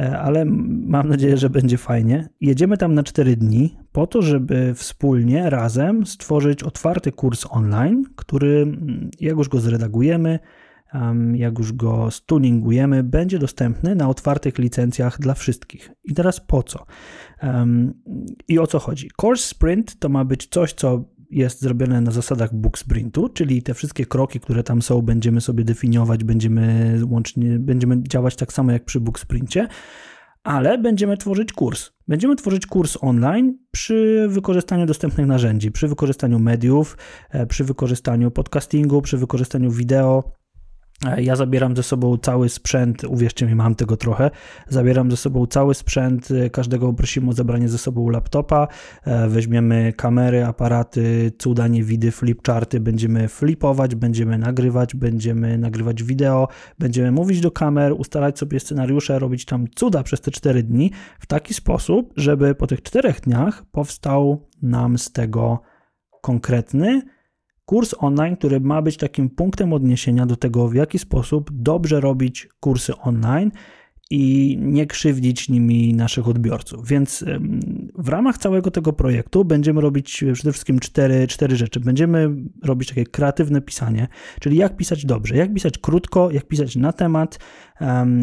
e, 0.00 0.18
ale 0.18 0.44
mam 0.86 1.08
nadzieję, 1.08 1.36
że 1.36 1.50
będzie 1.50 1.78
fajnie. 1.78 2.28
Jedziemy 2.40 2.76
tam 2.76 2.94
na 2.94 3.02
4 3.02 3.36
dni 3.36 3.76
po 3.92 4.06
to, 4.06 4.22
żeby 4.22 4.74
wspólnie, 4.74 5.50
razem 5.50 6.06
stworzyć 6.06 6.62
otwarty 6.62 7.12
kurs 7.12 7.46
online, 7.50 8.04
który, 8.16 8.62
mm, 8.62 9.10
jak 9.20 9.36
już 9.36 9.48
go 9.48 9.60
zredagujemy, 9.60 10.38
jak 11.34 11.58
już 11.58 11.72
go 11.72 12.10
stuningujemy, 12.10 13.02
będzie 13.02 13.38
dostępny 13.38 13.94
na 13.94 14.08
otwartych 14.08 14.58
licencjach 14.58 15.20
dla 15.20 15.34
wszystkich. 15.34 15.90
I 16.04 16.14
teraz 16.14 16.40
po 16.40 16.62
co? 16.62 16.86
I 18.48 18.58
o 18.58 18.66
co 18.66 18.78
chodzi? 18.78 19.10
Course 19.22 19.48
Sprint 19.48 19.98
to 19.98 20.08
ma 20.08 20.24
być 20.24 20.46
coś, 20.46 20.72
co 20.72 21.04
jest 21.30 21.60
zrobione 21.60 22.00
na 22.00 22.10
zasadach 22.10 22.54
book 22.54 22.78
sprintu, 22.78 23.28
czyli 23.28 23.62
te 23.62 23.74
wszystkie 23.74 24.06
kroki, 24.06 24.40
które 24.40 24.62
tam 24.62 24.82
są, 24.82 25.02
będziemy 25.02 25.40
sobie 25.40 25.64
definiować, 25.64 26.24
będziemy 26.24 26.98
łącznie, 27.10 27.58
będziemy 27.58 28.02
działać 28.02 28.36
tak 28.36 28.52
samo 28.52 28.72
jak 28.72 28.84
przy 28.84 29.00
book 29.00 29.18
sprincie, 29.18 29.68
ale 30.42 30.78
będziemy 30.78 31.16
tworzyć 31.16 31.52
kurs. 31.52 31.90
Będziemy 32.08 32.36
tworzyć 32.36 32.66
kurs 32.66 32.98
online 33.00 33.58
przy 33.70 34.26
wykorzystaniu 34.28 34.86
dostępnych 34.86 35.26
narzędzi, 35.26 35.72
przy 35.72 35.88
wykorzystaniu 35.88 36.38
mediów, 36.38 36.96
e, 37.30 37.46
przy 37.46 37.64
wykorzystaniu 37.64 38.30
podcastingu, 38.30 39.02
przy 39.02 39.18
wykorzystaniu 39.18 39.70
wideo, 39.70 40.32
ja 41.18 41.36
zabieram 41.36 41.76
ze 41.76 41.82
sobą 41.82 42.18
cały 42.18 42.48
sprzęt, 42.48 43.04
uwierzcie 43.04 43.46
mi, 43.46 43.54
mam 43.54 43.74
tego 43.74 43.96
trochę. 43.96 44.30
Zabieram 44.68 45.10
ze 45.10 45.16
sobą 45.16 45.46
cały 45.46 45.74
sprzęt, 45.74 46.28
e, 46.30 46.50
każdego 46.50 46.92
prosimy 46.92 47.30
o 47.30 47.32
zabranie 47.32 47.68
ze 47.68 47.78
sobą 47.78 48.08
laptopa. 48.08 48.68
E, 49.04 49.28
weźmiemy 49.28 49.92
kamery, 49.96 50.44
aparaty, 50.44 51.32
cuda, 51.38 51.68
niewidy, 51.68 52.10
flipcharty, 52.10 52.80
będziemy 52.80 53.28
flipować, 53.28 53.94
będziemy 53.94 54.38
nagrywać, 54.38 54.94
będziemy 54.94 55.58
nagrywać 55.58 56.02
wideo, 56.02 56.48
będziemy 56.78 57.12
mówić 57.12 57.40
do 57.40 57.50
kamer, 57.50 57.92
ustalać 57.92 58.38
sobie 58.38 58.60
scenariusze, 58.60 59.18
robić 59.18 59.44
tam 59.44 59.66
cuda 59.74 60.02
przez 60.02 60.20
te 60.20 60.30
4 60.30 60.62
dni 60.62 60.90
w 61.20 61.26
taki 61.26 61.54
sposób, 61.54 62.12
żeby 62.16 62.54
po 62.54 62.66
tych 62.66 62.82
4 62.82 63.14
dniach 63.22 63.64
powstał 63.72 64.48
nam 64.62 64.98
z 64.98 65.12
tego 65.12 65.60
konkretny, 66.22 67.02
kurs 67.66 67.94
online, 67.98 68.36
który 68.36 68.60
ma 68.60 68.82
być 68.82 68.96
takim 68.96 69.30
punktem 69.30 69.72
odniesienia 69.72 70.26
do 70.26 70.36
tego, 70.36 70.68
w 70.68 70.74
jaki 70.74 70.98
sposób 70.98 71.50
dobrze 71.52 72.00
robić 72.00 72.48
kursy 72.60 72.96
online 72.96 73.50
i 74.10 74.56
nie 74.60 74.86
krzywdzić 74.86 75.48
nimi 75.48 75.94
naszych 75.94 76.28
odbiorców. 76.28 76.88
Więc 76.88 77.24
w 77.94 78.08
ramach 78.08 78.38
całego 78.38 78.70
tego 78.70 78.92
projektu 78.92 79.44
będziemy 79.44 79.80
robić 79.80 80.24
przede 80.32 80.52
wszystkim 80.52 80.78
cztery, 80.78 81.26
cztery 81.26 81.56
rzeczy. 81.56 81.80
Będziemy 81.80 82.30
robić 82.64 82.88
takie 82.88 83.04
kreatywne 83.04 83.60
pisanie, 83.60 84.08
czyli 84.40 84.56
jak 84.56 84.76
pisać 84.76 85.06
dobrze, 85.06 85.36
jak 85.36 85.54
pisać 85.54 85.78
krótko, 85.78 86.30
jak 86.30 86.44
pisać 86.44 86.76
na 86.76 86.92
temat, 86.92 87.38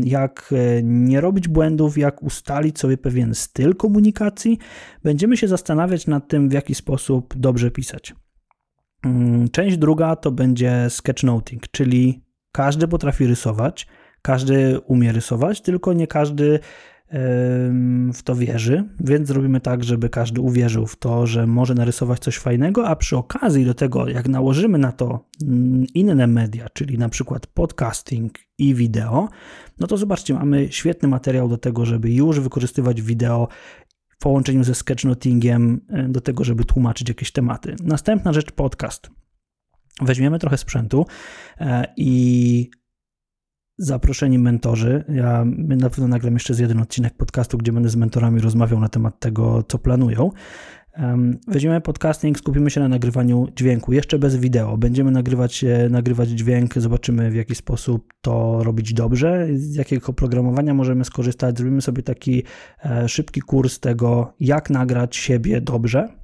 jak 0.04 0.54
e, 0.58 0.84
nie 0.84 1.22
robić 1.22 1.48
błędów, 1.48 1.98
jak 1.98 2.24
ustalić 2.24 2.80
sobie 2.80 2.98
pewien 2.98 3.36
styl 3.36 3.76
komunikacji. 3.76 4.58
Będziemy 5.04 5.38
się 5.38 5.48
zastanawiać 5.48 6.08
nad 6.08 6.28
tym, 6.28 6.50
w 6.50 6.54
jaki 6.54 6.76
sposób 6.76 7.34
dobrze 7.38 7.72
pisać. 7.72 8.14
Mm, 9.06 9.50
część 9.50 9.78
druga 9.78 10.16
to 10.16 10.32
będzie 10.32 10.86
sketchnoting, 10.90 11.68
czyli 11.72 12.24
każdy 12.52 12.88
potrafi 12.88 13.28
rysować, 13.28 13.88
każdy 14.22 14.80
umie 14.80 15.12
rysować, 15.12 15.62
tylko 15.62 15.94
nie 15.94 16.08
każdy 16.08 16.60
w 18.14 18.24
to 18.24 18.36
wierzy, 18.36 18.84
więc 19.00 19.28
zrobimy 19.28 19.60
tak, 19.60 19.84
żeby 19.84 20.10
każdy 20.10 20.42
uwierzył 20.42 20.88
w 20.88 20.96
to, 20.96 21.28
że 21.28 21.48
może 21.48 21.76
narysować 21.76 22.20
coś 22.20 22.38
fajnego, 22.38 22.88
a 22.88 22.96
przy 22.96 23.18
okazji 23.18 23.66
do 23.66 23.74
tego, 23.74 24.08
jak 24.08 24.28
nałożymy 24.28 24.78
na 24.78 24.92
to 24.92 25.26
mm, 25.44 25.86
inne 25.94 26.28
media, 26.28 26.68
czyli 26.74 26.98
na 26.98 27.10
przykład 27.10 27.48
podcasting 27.48 28.40
i 28.58 28.76
wideo, 28.76 29.30
no 29.80 29.88
to 29.88 29.98
zobaczcie, 29.98 30.34
mamy 30.34 30.72
świetny 30.72 31.08
materiał 31.08 31.50
do 31.50 31.58
tego, 31.58 31.86
żeby 31.86 32.12
już 32.12 32.40
wykorzystywać 32.40 33.02
wideo 33.02 33.48
w 34.20 34.24
połączeniu 34.24 34.64
ze 34.64 34.76
sketchnotingiem 34.76 35.82
e, 35.90 36.10
do 36.10 36.22
tego, 36.22 36.44
żeby 36.44 36.66
tłumaczyć 36.66 37.10
jakieś 37.10 37.32
tematy. 37.32 37.76
Następna 37.84 38.34
rzecz 38.34 38.52
podcast. 38.52 39.10
Weźmiemy 40.02 40.40
trochę 40.40 40.58
sprzętu 40.58 41.06
e, 41.60 41.94
i 41.98 42.70
zaproszeni 43.78 44.40
mentorzy. 44.40 45.04
Ja 45.10 45.46
na 45.58 45.90
pewno 45.90 46.08
nagram 46.08 46.34
jeszcze 46.34 46.54
z 46.54 46.60
jeden 46.60 46.80
odcinek 46.80 47.18
podcastu, 47.18 47.58
gdzie 47.58 47.72
będę 47.72 47.90
z 47.90 47.96
mentorami 47.96 48.40
rozmawiał 48.42 48.80
na 48.80 48.90
temat 48.90 49.20
tego, 49.20 49.64
co 49.64 49.78
planują. 49.78 50.32
Weźmiemy 51.48 51.82
podcasting, 51.82 52.40
skupimy 52.40 52.72
się 52.72 52.82
na 52.82 52.88
nagrywaniu 52.88 53.48
dźwięku, 53.56 53.94
jeszcze 53.94 54.20
bez 54.20 54.36
wideo. 54.36 54.78
Będziemy 54.78 55.12
nagrywać, 55.12 55.66
nagrywać 55.90 56.30
dźwięk, 56.30 56.74
zobaczymy 56.74 57.32
w 57.32 57.36
jaki 57.36 57.56
sposób 57.56 58.14
to 58.22 58.64
robić 58.64 58.94
dobrze, 58.94 59.48
z 59.54 59.76
jakiego 59.76 60.08
oprogramowania 60.08 60.74
możemy 60.74 61.06
skorzystać. 61.06 61.58
Zrobimy 61.58 61.82
sobie 61.82 62.04
taki 62.04 62.44
e, 62.86 63.10
szybki 63.10 63.42
kurs 63.42 63.80
tego, 63.80 64.34
jak 64.40 64.70
nagrać 64.70 65.16
siebie 65.16 65.62
dobrze. 65.62 66.23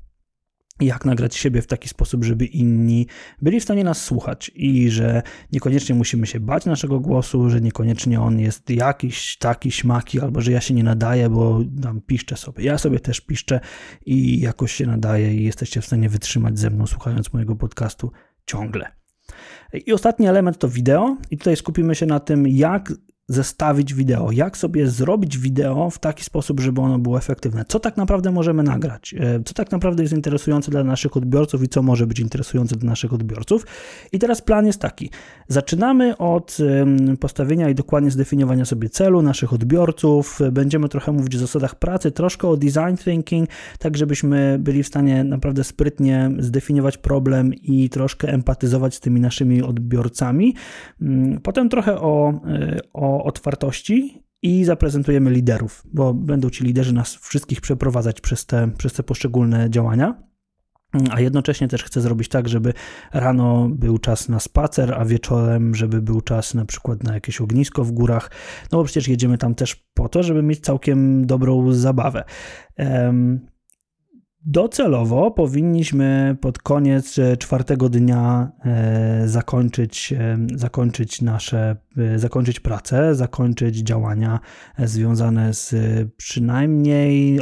Jak 0.81 1.05
nagrać 1.05 1.35
siebie 1.35 1.61
w 1.61 1.67
taki 1.67 1.89
sposób, 1.89 2.23
żeby 2.23 2.45
inni 2.45 3.07
byli 3.41 3.59
w 3.59 3.63
stanie 3.63 3.83
nas 3.83 4.01
słuchać 4.01 4.51
i 4.55 4.89
że 4.89 5.21
niekoniecznie 5.51 5.95
musimy 5.95 6.27
się 6.27 6.39
bać 6.39 6.65
naszego 6.65 6.99
głosu, 6.99 7.49
że 7.49 7.61
niekoniecznie 7.61 8.21
on 8.21 8.39
jest 8.39 8.69
jakiś 8.69 9.37
taki 9.37 9.71
śmaki, 9.71 10.19
albo 10.19 10.41
że 10.41 10.51
ja 10.51 10.61
się 10.61 10.73
nie 10.73 10.83
nadaję, 10.83 11.29
bo 11.29 11.61
tam 11.81 12.01
piszczę 12.01 12.37
sobie. 12.37 12.63
Ja 12.63 12.77
sobie 12.77 12.99
też 12.99 13.21
piszczę 13.21 13.59
i 14.05 14.39
jakoś 14.39 14.71
się 14.71 14.85
nadaję 14.85 15.35
i 15.35 15.43
jesteście 15.43 15.81
w 15.81 15.85
stanie 15.85 16.09
wytrzymać 16.09 16.59
ze 16.59 16.69
mną 16.69 16.87
słuchając 16.87 17.33
mojego 17.33 17.55
podcastu 17.55 18.11
ciągle. 18.45 18.91
I 19.85 19.93
ostatni 19.93 20.27
element 20.27 20.57
to 20.57 20.69
wideo 20.69 21.17
i 21.31 21.37
tutaj 21.37 21.55
skupimy 21.55 21.95
się 21.95 22.05
na 22.05 22.19
tym, 22.19 22.47
jak 22.47 22.93
zestawić 23.29 23.93
wideo, 23.93 24.31
jak 24.31 24.57
sobie 24.57 24.87
zrobić 24.87 25.37
wideo 25.37 25.89
w 25.89 25.99
taki 25.99 26.23
sposób, 26.23 26.59
żeby 26.59 26.81
ono 26.81 26.99
było 26.99 27.17
efektywne. 27.17 27.65
Co 27.67 27.79
tak 27.79 27.97
naprawdę 27.97 28.31
możemy 28.31 28.63
nagrać, 28.63 29.15
e, 29.19 29.43
co 29.45 29.53
tak 29.53 29.71
naprawdę 29.71 30.03
jest 30.03 30.15
interesujące 30.15 30.71
dla 30.71 30.83
naszych 30.83 31.17
odbiorców 31.17 31.63
i 31.63 31.67
co 31.67 31.81
może 31.81 32.07
być 32.07 32.19
interesujące 32.19 32.75
dla 32.75 32.89
naszych 32.89 33.13
odbiorców. 33.13 33.65
I 34.11 34.19
teraz 34.19 34.41
plan 34.41 34.65
jest 34.65 34.79
taki. 34.79 35.09
Zaczynamy 35.47 36.17
od 36.17 36.57
postawienia 37.19 37.69
i 37.69 37.75
dokładnie 37.75 38.11
zdefiniowania 38.11 38.65
sobie 38.65 38.89
celu 38.89 39.21
naszych 39.21 39.53
odbiorców. 39.53 40.39
Będziemy 40.51 40.89
trochę 40.89 41.11
mówić 41.11 41.35
o 41.35 41.39
zasadach 41.39 41.75
pracy, 41.75 42.11
troszkę 42.11 42.47
o 42.47 42.57
design 42.57 42.95
thinking, 43.03 43.49
tak 43.79 43.97
żebyśmy 43.97 44.57
byli 44.59 44.83
w 44.83 44.87
stanie 44.87 45.23
naprawdę 45.23 45.63
sprytnie 45.63 46.31
zdefiniować 46.39 46.97
problem 46.97 47.53
i 47.53 47.89
troszkę 47.89 48.27
empatyzować 48.27 48.95
z 48.95 48.99
tymi 48.99 49.21
naszymi 49.21 49.61
odbiorcami. 49.61 50.55
Mm, 51.01 51.39
potem 51.41 51.69
trochę 51.69 52.01
o, 52.01 52.33
e, 52.47 52.77
otwartości 53.23 54.23
i 54.41 54.65
zaprezentujemy 54.65 55.31
liderów, 55.31 55.83
bo 55.93 56.13
będą 56.13 56.49
ci 56.49 56.63
liderzy 56.63 56.93
nas 56.93 57.15
wszystkich 57.15 57.61
przeprowadzać 57.61 58.21
przez 58.21 58.45
te, 58.45 58.71
przez 58.77 58.93
te 58.93 59.03
poszczególne 59.03 59.69
działania. 59.69 60.29
A 61.11 61.21
jednocześnie 61.21 61.67
też 61.67 61.83
chcę 61.83 62.01
zrobić 62.01 62.29
tak, 62.29 62.49
żeby 62.49 62.73
rano 63.13 63.69
był 63.69 63.97
czas 63.97 64.29
na 64.29 64.39
spacer, 64.39 64.93
a 64.93 65.05
wieczorem, 65.05 65.75
żeby 65.75 66.01
był 66.01 66.21
czas 66.21 66.53
na 66.53 66.65
przykład 66.65 67.03
na 67.03 67.13
jakieś 67.13 67.41
ognisko 67.41 67.83
w 67.83 67.91
górach. 67.91 68.31
No 68.71 68.77
bo 68.77 68.83
przecież 68.83 69.07
jedziemy 69.07 69.37
tam 69.37 69.55
też 69.55 69.75
po 69.93 70.09
to, 70.09 70.23
żeby 70.23 70.43
mieć 70.43 70.59
całkiem 70.59 71.25
dobrą 71.25 71.73
zabawę. 71.73 72.23
Docelowo 74.45 75.31
powinniśmy 75.31 76.37
pod 76.41 76.59
koniec 76.59 77.19
e, 77.19 77.37
czwartego 77.37 77.89
dnia 77.89 78.51
e, 78.65 79.27
zakończyć, 79.27 80.13
e, 80.13 80.37
zakończyć 80.55 81.21
nasze, 81.21 81.75
zakończyć 82.15 82.59
pracę, 82.59 83.15
zakończyć 83.15 83.77
działania 83.77 84.39
związane 84.77 85.53
z 85.53 85.75
przynajmniej 86.17 87.39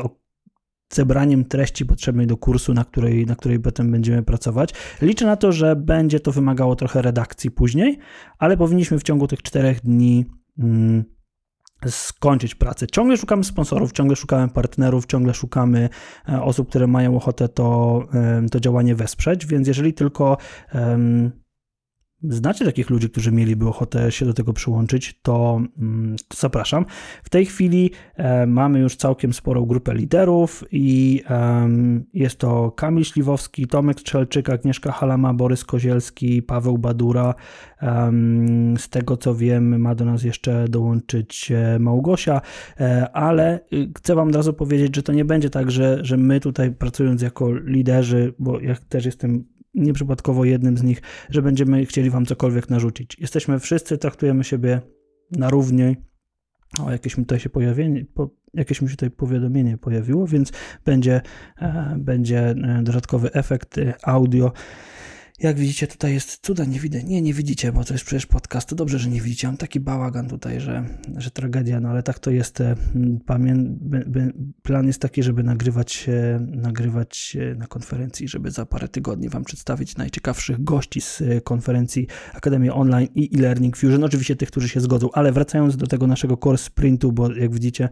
zebraniem 0.93 1.45
treści 1.45 1.85
potrzebnej 1.85 2.27
do 2.27 2.37
kursu, 2.37 2.73
na 2.73 2.85
której, 2.85 3.25
na 3.25 3.35
której 3.35 3.59
potem 3.59 3.91
będziemy 3.91 4.23
pracować. 4.23 4.73
Liczę 5.01 5.25
na 5.25 5.35
to, 5.35 5.51
że 5.51 5.75
będzie 5.75 6.19
to 6.19 6.31
wymagało 6.31 6.75
trochę 6.75 7.01
redakcji 7.01 7.51
później, 7.51 7.99
ale 8.39 8.57
powinniśmy 8.57 8.99
w 8.99 9.03
ciągu 9.03 9.27
tych 9.27 9.41
czterech 9.41 9.81
dni 9.81 10.25
mm, 10.59 11.03
skończyć 11.85 12.55
pracę. 12.55 12.87
Ciągle 12.87 13.17
szukamy 13.17 13.43
sponsorów, 13.43 13.91
ciągle 13.91 14.15
szukamy 14.15 14.49
partnerów, 14.49 15.05
ciągle 15.05 15.33
szukamy 15.33 15.89
e, 16.29 16.41
osób, 16.41 16.69
które 16.69 16.87
mają 16.87 17.15
ochotę 17.15 17.49
to, 17.49 17.99
to 18.51 18.59
działanie 18.59 18.95
wesprzeć, 18.95 19.45
więc 19.45 19.67
jeżeli 19.67 19.93
tylko 19.93 20.37
um, 20.73 21.31
znacie 22.23 22.65
takich 22.65 22.89
ludzi, 22.89 23.09
którzy 23.09 23.31
mieliby 23.31 23.67
ochotę 23.67 24.11
się 24.11 24.25
do 24.25 24.33
tego 24.33 24.53
przyłączyć, 24.53 25.19
to, 25.21 25.61
mm, 25.79 26.15
to 26.27 26.37
zapraszam. 26.37 26.85
W 27.23 27.29
tej 27.29 27.45
chwili 27.45 27.91
e, 28.15 28.45
mamy 28.45 28.79
już 28.79 28.95
całkiem 28.95 29.33
sporą 29.33 29.65
grupę 29.65 29.95
liderów 29.95 30.63
i 30.71 31.23
jest 32.13 32.39
to 32.39 32.71
Kamil 32.71 33.03
Śliwowski, 33.03 33.67
Tomek 33.67 33.99
Strzelczyk, 33.99 34.49
Agnieszka 34.49 34.91
Halama, 34.91 35.33
Borys 35.33 35.65
Kozielski, 35.65 36.43
Paweł 36.43 36.77
Badura. 36.77 37.33
Z 38.77 38.89
tego 38.89 39.17
co 39.17 39.35
wiem, 39.35 39.81
ma 39.81 39.95
do 39.95 40.05
nas 40.05 40.23
jeszcze 40.23 40.67
dołączyć 40.67 41.51
e, 41.51 41.79
Małgosia, 41.79 42.41
e, 42.79 43.09
ale 43.11 43.59
y, 43.73 43.89
chcę 43.97 44.15
Wam 44.15 44.27
od 44.27 44.35
razu 44.35 44.53
powiedzieć, 44.53 44.95
że 44.95 45.03
to 45.03 45.13
nie 45.13 45.25
będzie 45.25 45.49
tak, 45.49 45.71
że, 45.71 45.99
że 46.01 46.17
my 46.17 46.39
tutaj 46.39 46.71
pracując 46.71 47.21
jako 47.21 47.53
liderzy, 47.53 48.33
bo 48.39 48.59
ja 48.59 48.75
też 48.89 49.05
jestem 49.05 49.43
nieprzypadkowo 49.77 50.45
jednym 50.45 50.77
z 50.77 50.83
nich, 50.83 51.01
że 51.29 51.41
będziemy 51.41 51.85
chcieli 51.85 52.09
wam 52.09 52.25
cokolwiek 52.25 52.69
narzucić. 52.69 53.17
Jesteśmy 53.19 53.59
wszyscy, 53.59 53.97
traktujemy 53.97 54.43
siebie 54.43 54.81
na 55.31 55.49
równi. 55.49 55.95
O, 56.79 56.91
jakieś 56.91 57.17
mi 57.17 57.23
tutaj 57.25 57.39
się 57.39 57.49
pojawienie, 57.49 58.05
po, 58.13 58.29
jakieś 58.53 58.81
mi 58.81 58.89
się 58.89 58.95
tutaj 58.95 59.11
powiadomienie 59.11 59.77
pojawiło, 59.77 60.27
więc 60.27 60.51
będzie, 60.85 61.21
e, 61.61 61.95
będzie 61.99 62.39
e, 62.49 62.81
dodatkowy 62.83 63.33
efekt 63.33 63.77
e, 63.77 63.93
audio 64.03 64.51
jak 65.39 65.59
widzicie, 65.59 65.87
tutaj 65.87 66.13
jest 66.13 66.45
cuda, 66.45 66.65
nie 66.65 66.79
widzę. 66.79 67.03
Nie, 67.03 67.21
nie 67.21 67.33
widzicie, 67.33 67.71
bo 67.71 67.83
to 67.83 67.93
jest 67.93 68.05
przecież 68.05 68.25
podcast. 68.25 68.69
To 68.69 68.75
dobrze, 68.75 68.99
że 68.99 69.09
nie 69.09 69.21
widzicie. 69.21 69.47
Mam 69.47 69.57
taki 69.57 69.79
bałagan 69.79 70.29
tutaj, 70.29 70.59
że, 70.59 70.85
że 71.17 71.31
tragedia, 71.31 71.79
no 71.79 71.89
ale 71.89 72.03
tak 72.03 72.19
to 72.19 72.31
jest. 72.31 72.61
E. 72.61 72.75
Plan 74.63 74.87
jest 74.87 75.01
taki, 75.01 75.23
żeby 75.23 75.43
nagrywać, 75.43 76.07
nagrywać 76.39 77.37
na 77.55 77.67
konferencji, 77.67 78.27
żeby 78.27 78.51
za 78.51 78.65
parę 78.65 78.87
tygodni 78.87 79.29
Wam 79.29 79.43
przedstawić 79.43 79.97
najciekawszych 79.97 80.63
gości 80.63 81.01
z 81.01 81.21
e, 81.21 81.41
konferencji 81.41 82.07
Akademii 82.33 82.69
Online 82.69 83.07
i 83.15 83.37
e-Learning 83.37 83.77
Fusion. 83.77 84.03
Oczywiście 84.03 84.35
tych, 84.35 84.51
którzy 84.51 84.69
się 84.69 84.81
zgodzą, 84.81 85.09
ale 85.13 85.31
wracając 85.31 85.77
do 85.77 85.87
tego 85.87 86.07
naszego 86.07 86.37
course 86.45 86.65
sprintu, 86.65 87.11
bo 87.11 87.31
jak 87.31 87.53
widzicie, 87.53 87.89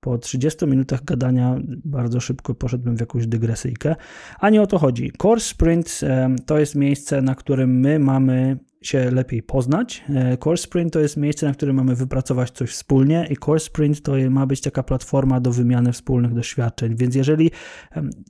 po 0.00 0.18
30 0.18 0.66
minutach 0.66 1.04
gadania 1.04 1.56
bardzo 1.84 2.20
szybko 2.20 2.54
poszedłem 2.54 2.96
w 2.96 3.00
jakąś 3.00 3.26
dygresyjkę, 3.26 3.96
a 4.40 4.50
nie 4.50 4.62
o 4.62 4.66
to 4.66 4.78
chodzi. 4.78 5.12
Course 5.22 5.48
Sprint 5.48 6.00
to 6.46 6.58
jest 6.58 6.74
miejsce, 6.74 7.22
na 7.22 7.34
którym 7.34 7.80
my 7.80 7.98
mamy 7.98 8.58
się 8.82 9.10
lepiej 9.10 9.42
poznać. 9.42 10.04
E, 10.14 10.36
Course 10.44 10.62
Sprint 10.62 10.92
to 10.92 11.00
jest 11.00 11.16
miejsce, 11.16 11.46
na 11.46 11.52
którym 11.52 11.76
mamy 11.76 11.94
wypracować 11.94 12.50
coś 12.50 12.70
wspólnie 12.70 13.28
i 13.30 13.36
Course 13.46 13.66
Sprint 13.66 14.02
to 14.02 14.12
ma 14.30 14.46
być 14.46 14.60
taka 14.60 14.82
platforma 14.82 15.40
do 15.40 15.52
wymiany 15.52 15.92
wspólnych 15.92 16.34
doświadczeń. 16.34 16.96
Więc 16.96 17.14
jeżeli 17.14 17.50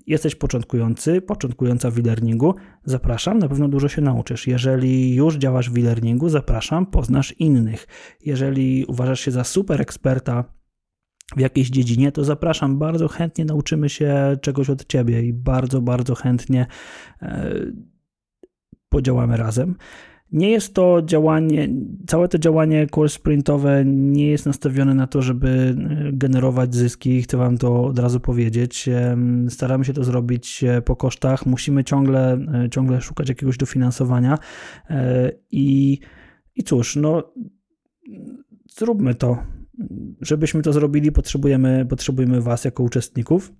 jesteś 0.07 0.35
początkujący, 0.35 1.21
początkująca 1.21 1.91
w 1.91 1.99
e-learningu, 1.99 2.55
zapraszam, 2.85 3.39
na 3.39 3.49
pewno 3.49 3.69
dużo 3.69 3.89
się 3.89 4.03
nauczysz. 4.03 4.47
Jeżeli 4.47 5.15
już 5.15 5.37
działasz 5.37 5.71
w 5.71 5.77
e-learningu, 5.77 6.29
zapraszam, 6.29 6.87
poznasz 6.87 7.33
innych. 7.33 7.87
Jeżeli 8.25 8.85
uważasz 8.85 9.21
się 9.21 9.31
za 9.31 9.45
super 9.45 9.81
eksperta 9.81 10.58
w 11.37 11.41
jakiejś 11.41 11.71
dziedzinie, 11.71 12.13
to 12.13 12.25
zapraszam, 12.25 12.79
bardzo 12.79 13.09
chętnie 13.09 13.45
nauczymy 13.45 13.89
się 13.89 14.37
czegoś 14.43 14.71
od 14.71 14.87
Ciebie 14.87 15.23
i 15.23 15.33
bardzo, 15.33 15.81
bardzo 15.81 16.15
chętnie 16.15 16.67
e, 17.23 17.55
podziałamy 18.89 19.37
razem. 19.37 19.75
Nie 20.33 20.51
jest 20.51 20.75
to 20.75 21.03
działanie, 21.03 21.69
całe 22.07 22.29
to 22.29 22.39
działanie 22.39 22.87
course 22.97 23.15
sprintowe 23.15 23.85
nie 23.87 24.31
jest 24.31 24.47
nastawione 24.47 24.95
na 24.95 25.07
to, 25.07 25.23
żeby 25.23 25.49
e, 25.49 26.13
generować 26.13 26.75
zyski, 26.75 27.23
chcę 27.23 27.37
Wam 27.37 27.59
to 27.59 27.85
od 27.85 27.99
razu 27.99 28.21
powiedzieć. 28.21 28.89
Staramy 29.49 29.85
się 29.85 29.93
to 29.93 30.05
zrobić 30.05 30.65
e, 30.65 30.83
po 30.83 30.97
kosztach, 30.97 31.47
musimy 31.47 31.85
ciągle, 31.85 32.39
ciągle 32.71 33.01
szukać 33.01 33.29
jakiegoś 33.29 33.57
dofinansowania. 33.57 34.39
I, 35.51 35.99
i 36.55 36.63
cóż, 36.63 36.97
no 36.97 37.33
zróbmy 38.77 39.15
to 39.15 39.39
żebyśmy 40.21 40.63
to 40.63 40.73
zrobili, 40.73 41.13
potrzebujemy, 41.13 41.87
potrzebujemy 41.87 42.41
Was 42.41 42.65
jako 42.65 42.83
uczestników. 42.83 43.53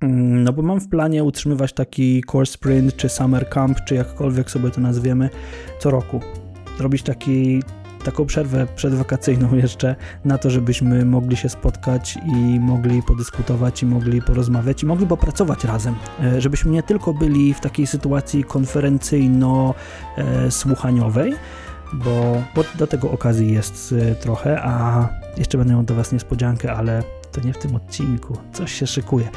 Mm, 0.00 0.44
no 0.44 0.52
bo 0.52 0.62
mam 0.62 0.80
w 0.80 0.88
planie 0.88 1.24
utrzymywać 1.24 1.72
taki 1.72 2.24
course 2.32 2.52
sprint, 2.52 2.96
czy 2.96 3.08
summer 3.08 3.48
camp, 3.48 3.84
czy 3.84 3.94
jakkolwiek 3.94 4.50
sobie 4.50 4.70
to 4.70 4.80
nazwiemy, 4.80 5.30
co 5.78 5.90
roku. 5.90 6.20
Zrobić 6.78 7.02
taki, 7.02 7.62
taką 8.04 8.26
przerwę 8.26 8.66
przedwakacyjną 8.76 9.54
jeszcze 9.62 9.96
na 10.24 10.38
to, 10.38 10.50
żebyśmy 10.50 11.04
mogli 11.04 11.36
się 11.36 11.48
spotkać 11.48 12.18
i 12.26 12.60
mogli 12.60 13.02
podyskutować 13.02 13.82
i 13.82 13.86
mogli 13.86 14.22
porozmawiać 14.22 14.82
i 14.82 14.86
mogli 14.86 15.06
popracować 15.06 15.64
razem. 15.64 15.94
E, 16.22 16.40
żebyśmy 16.40 16.70
nie 16.70 16.82
tylko 16.82 17.14
byli 17.14 17.54
w 17.54 17.60
takiej 17.60 17.86
sytuacji 17.86 18.44
konferencyjno-słuchaniowej, 18.44 21.34
bo, 21.92 22.42
bo 22.54 22.64
do 22.78 22.86
tego 22.86 23.10
okazji 23.10 23.52
jest 23.52 23.92
y, 23.92 24.14
trochę, 24.20 24.62
a 24.62 25.08
jeszcze 25.36 25.58
będę 25.58 25.74
miał 25.74 25.82
do 25.82 25.94
Was 25.94 26.12
niespodziankę, 26.12 26.72
ale 26.72 27.02
to 27.32 27.40
nie 27.40 27.52
w 27.52 27.58
tym 27.58 27.74
odcinku. 27.74 28.38
Coś 28.52 28.72
się 28.72 28.86
szykuje. 28.86 29.28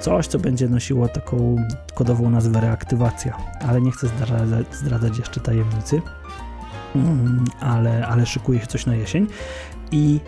Coś, 0.00 0.26
co 0.26 0.38
będzie 0.38 0.68
nosiło 0.68 1.08
taką 1.08 1.56
kodową 1.94 2.30
nazwę 2.30 2.60
reaktywacja, 2.60 3.36
ale 3.68 3.80
nie 3.80 3.90
chcę 3.90 4.08
zdradzać, 4.08 4.74
zdradzać 4.74 5.18
jeszcze 5.18 5.40
tajemnicy, 5.40 6.02
mm, 6.96 7.44
ale, 7.60 8.06
ale 8.06 8.26
szykuje 8.26 8.60
się 8.60 8.66
coś 8.66 8.86
na 8.86 8.94
jesień 8.94 9.26
i 9.90 10.20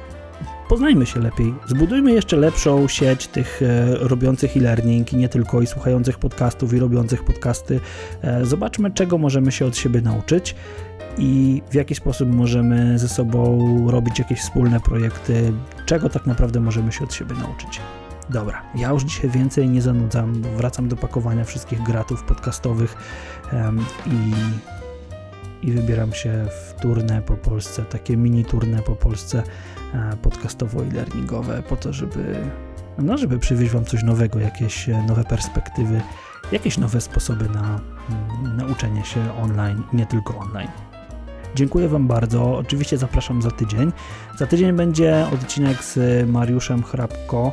poznajmy 0.68 1.06
się 1.06 1.20
lepiej. 1.20 1.54
Zbudujmy 1.66 2.12
jeszcze 2.12 2.36
lepszą 2.36 2.88
sieć 2.88 3.26
tych 3.26 3.62
e, 3.62 3.94
robiących 3.94 4.56
e-learning 4.56 5.12
i 5.12 5.16
nie 5.16 5.28
tylko 5.28 5.62
i 5.62 5.66
słuchających 5.66 6.18
podcastów 6.18 6.74
i 6.74 6.78
robiących 6.78 7.24
podcasty. 7.24 7.80
E, 8.22 8.46
zobaczmy, 8.46 8.90
czego 8.90 9.18
możemy 9.18 9.52
się 9.52 9.66
od 9.66 9.76
siebie 9.76 10.00
nauczyć 10.00 10.54
i 11.18 11.62
w 11.70 11.74
jaki 11.74 11.94
sposób 11.94 12.34
możemy 12.34 12.98
ze 12.98 13.08
sobą 13.08 13.90
robić 13.90 14.18
jakieś 14.18 14.40
wspólne 14.40 14.80
projekty, 14.80 15.52
czego 15.86 16.08
tak 16.08 16.26
naprawdę 16.26 16.60
możemy 16.60 16.92
się 16.92 17.04
od 17.04 17.14
siebie 17.14 17.34
nauczyć. 17.34 17.80
Dobra, 18.30 18.62
ja 18.74 18.90
już 18.90 19.02
dzisiaj 19.02 19.30
więcej 19.30 19.68
nie 19.68 19.82
zanudzam. 19.82 20.42
Wracam 20.42 20.88
do 20.88 20.96
pakowania 20.96 21.44
wszystkich 21.44 21.82
gratów 21.82 22.22
podcastowych 22.22 22.96
i, 24.06 24.32
i 25.68 25.72
wybieram 25.72 26.12
się 26.12 26.46
w 26.50 26.80
turnę 26.80 27.22
po 27.22 27.36
Polsce, 27.36 27.84
takie 27.84 28.16
mini 28.16 28.44
turnę 28.44 28.82
po 28.82 28.96
Polsce 28.96 29.42
e, 29.94 30.16
podcastowo 30.22 30.82
i 30.82 30.90
learningowe, 30.90 31.62
po 31.62 31.76
to, 31.76 31.92
żeby, 31.92 32.36
no, 32.98 33.18
żeby 33.18 33.38
przywieźć 33.38 33.72
Wam 33.72 33.84
coś 33.84 34.02
nowego, 34.02 34.38
jakieś 34.38 34.88
e, 34.88 35.02
nowe 35.08 35.24
perspektywy, 35.24 36.00
jakieś 36.52 36.78
nowe 36.78 37.00
sposoby 37.00 37.48
na 37.48 37.80
mm, 38.40 38.56
nauczenie 38.56 39.04
się 39.04 39.20
online 39.42 39.82
i 39.92 39.96
nie 39.96 40.06
tylko 40.06 40.38
online. 40.38 40.70
Dziękuję 41.54 41.88
Wam 41.88 42.08
bardzo. 42.08 42.56
Oczywiście 42.56 42.98
zapraszam 42.98 43.42
za 43.42 43.50
tydzień. 43.50 43.92
Za 44.38 44.46
tydzień 44.46 44.72
będzie 44.72 45.26
odcinek 45.34 45.84
z 45.84 45.98
Mariuszem 46.28 46.82
Hrabko 46.82 47.52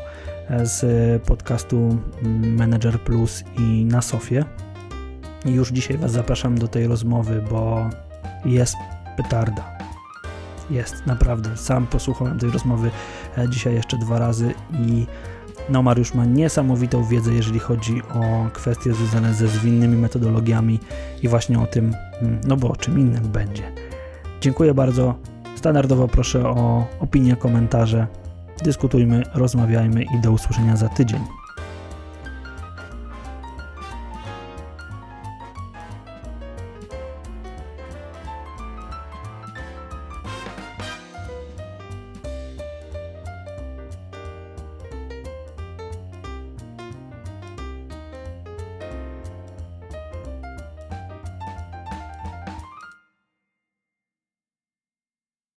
z 0.64 0.84
podcastu 1.24 1.98
Manager 2.58 3.00
Plus 3.00 3.44
i 3.58 3.86
na 3.86 4.02
Sofie. 4.02 4.46
Już 5.46 5.70
dzisiaj 5.70 5.98
Was 5.98 6.12
zapraszam 6.12 6.58
do 6.58 6.68
tej 6.68 6.88
rozmowy, 6.88 7.44
bo 7.50 7.90
jest 8.46 8.76
petarda. 9.18 9.81
Jest, 10.72 11.06
naprawdę. 11.06 11.58
Sam 11.58 11.88
posłuchałem 11.88 12.40
tej 12.40 12.52
rozmowy 12.52 12.92
e, 13.38 13.50
dzisiaj 13.50 13.74
jeszcze 13.74 13.98
dwa 13.98 14.20
razy 14.20 14.54
i 14.72 15.06
no 15.70 15.82
Mariusz 15.82 16.14
ma 16.14 16.26
niesamowitą 16.26 17.04
wiedzę, 17.04 17.34
jeżeli 17.34 17.60
chodzi 17.60 18.02
o 18.14 18.50
kwestie 18.54 18.94
związane 18.94 19.34
ze 19.34 19.48
zwinnymi 19.48 19.98
metodologiami 19.98 20.80
i 21.22 21.28
właśnie 21.28 21.60
o 21.60 21.68
tym, 21.68 21.96
mm, 22.22 22.42
no 22.48 22.58
bo 22.58 22.70
o 22.70 22.76
czym 22.76 23.00
innym 23.00 23.24
będzie. 23.24 23.64
Dziękuję 24.42 24.74
bardzo. 24.74 25.16
Standardowo 25.56 26.08
proszę 26.08 26.50
o 26.50 26.88
opinię, 27.00 27.36
komentarze. 27.36 28.08
Dyskutujmy, 28.64 29.24
rozmawiajmy 29.34 30.04
i 30.04 30.22
do 30.22 30.32
usłyszenia 30.32 30.76
za 30.76 30.90
tydzień. 30.90 31.41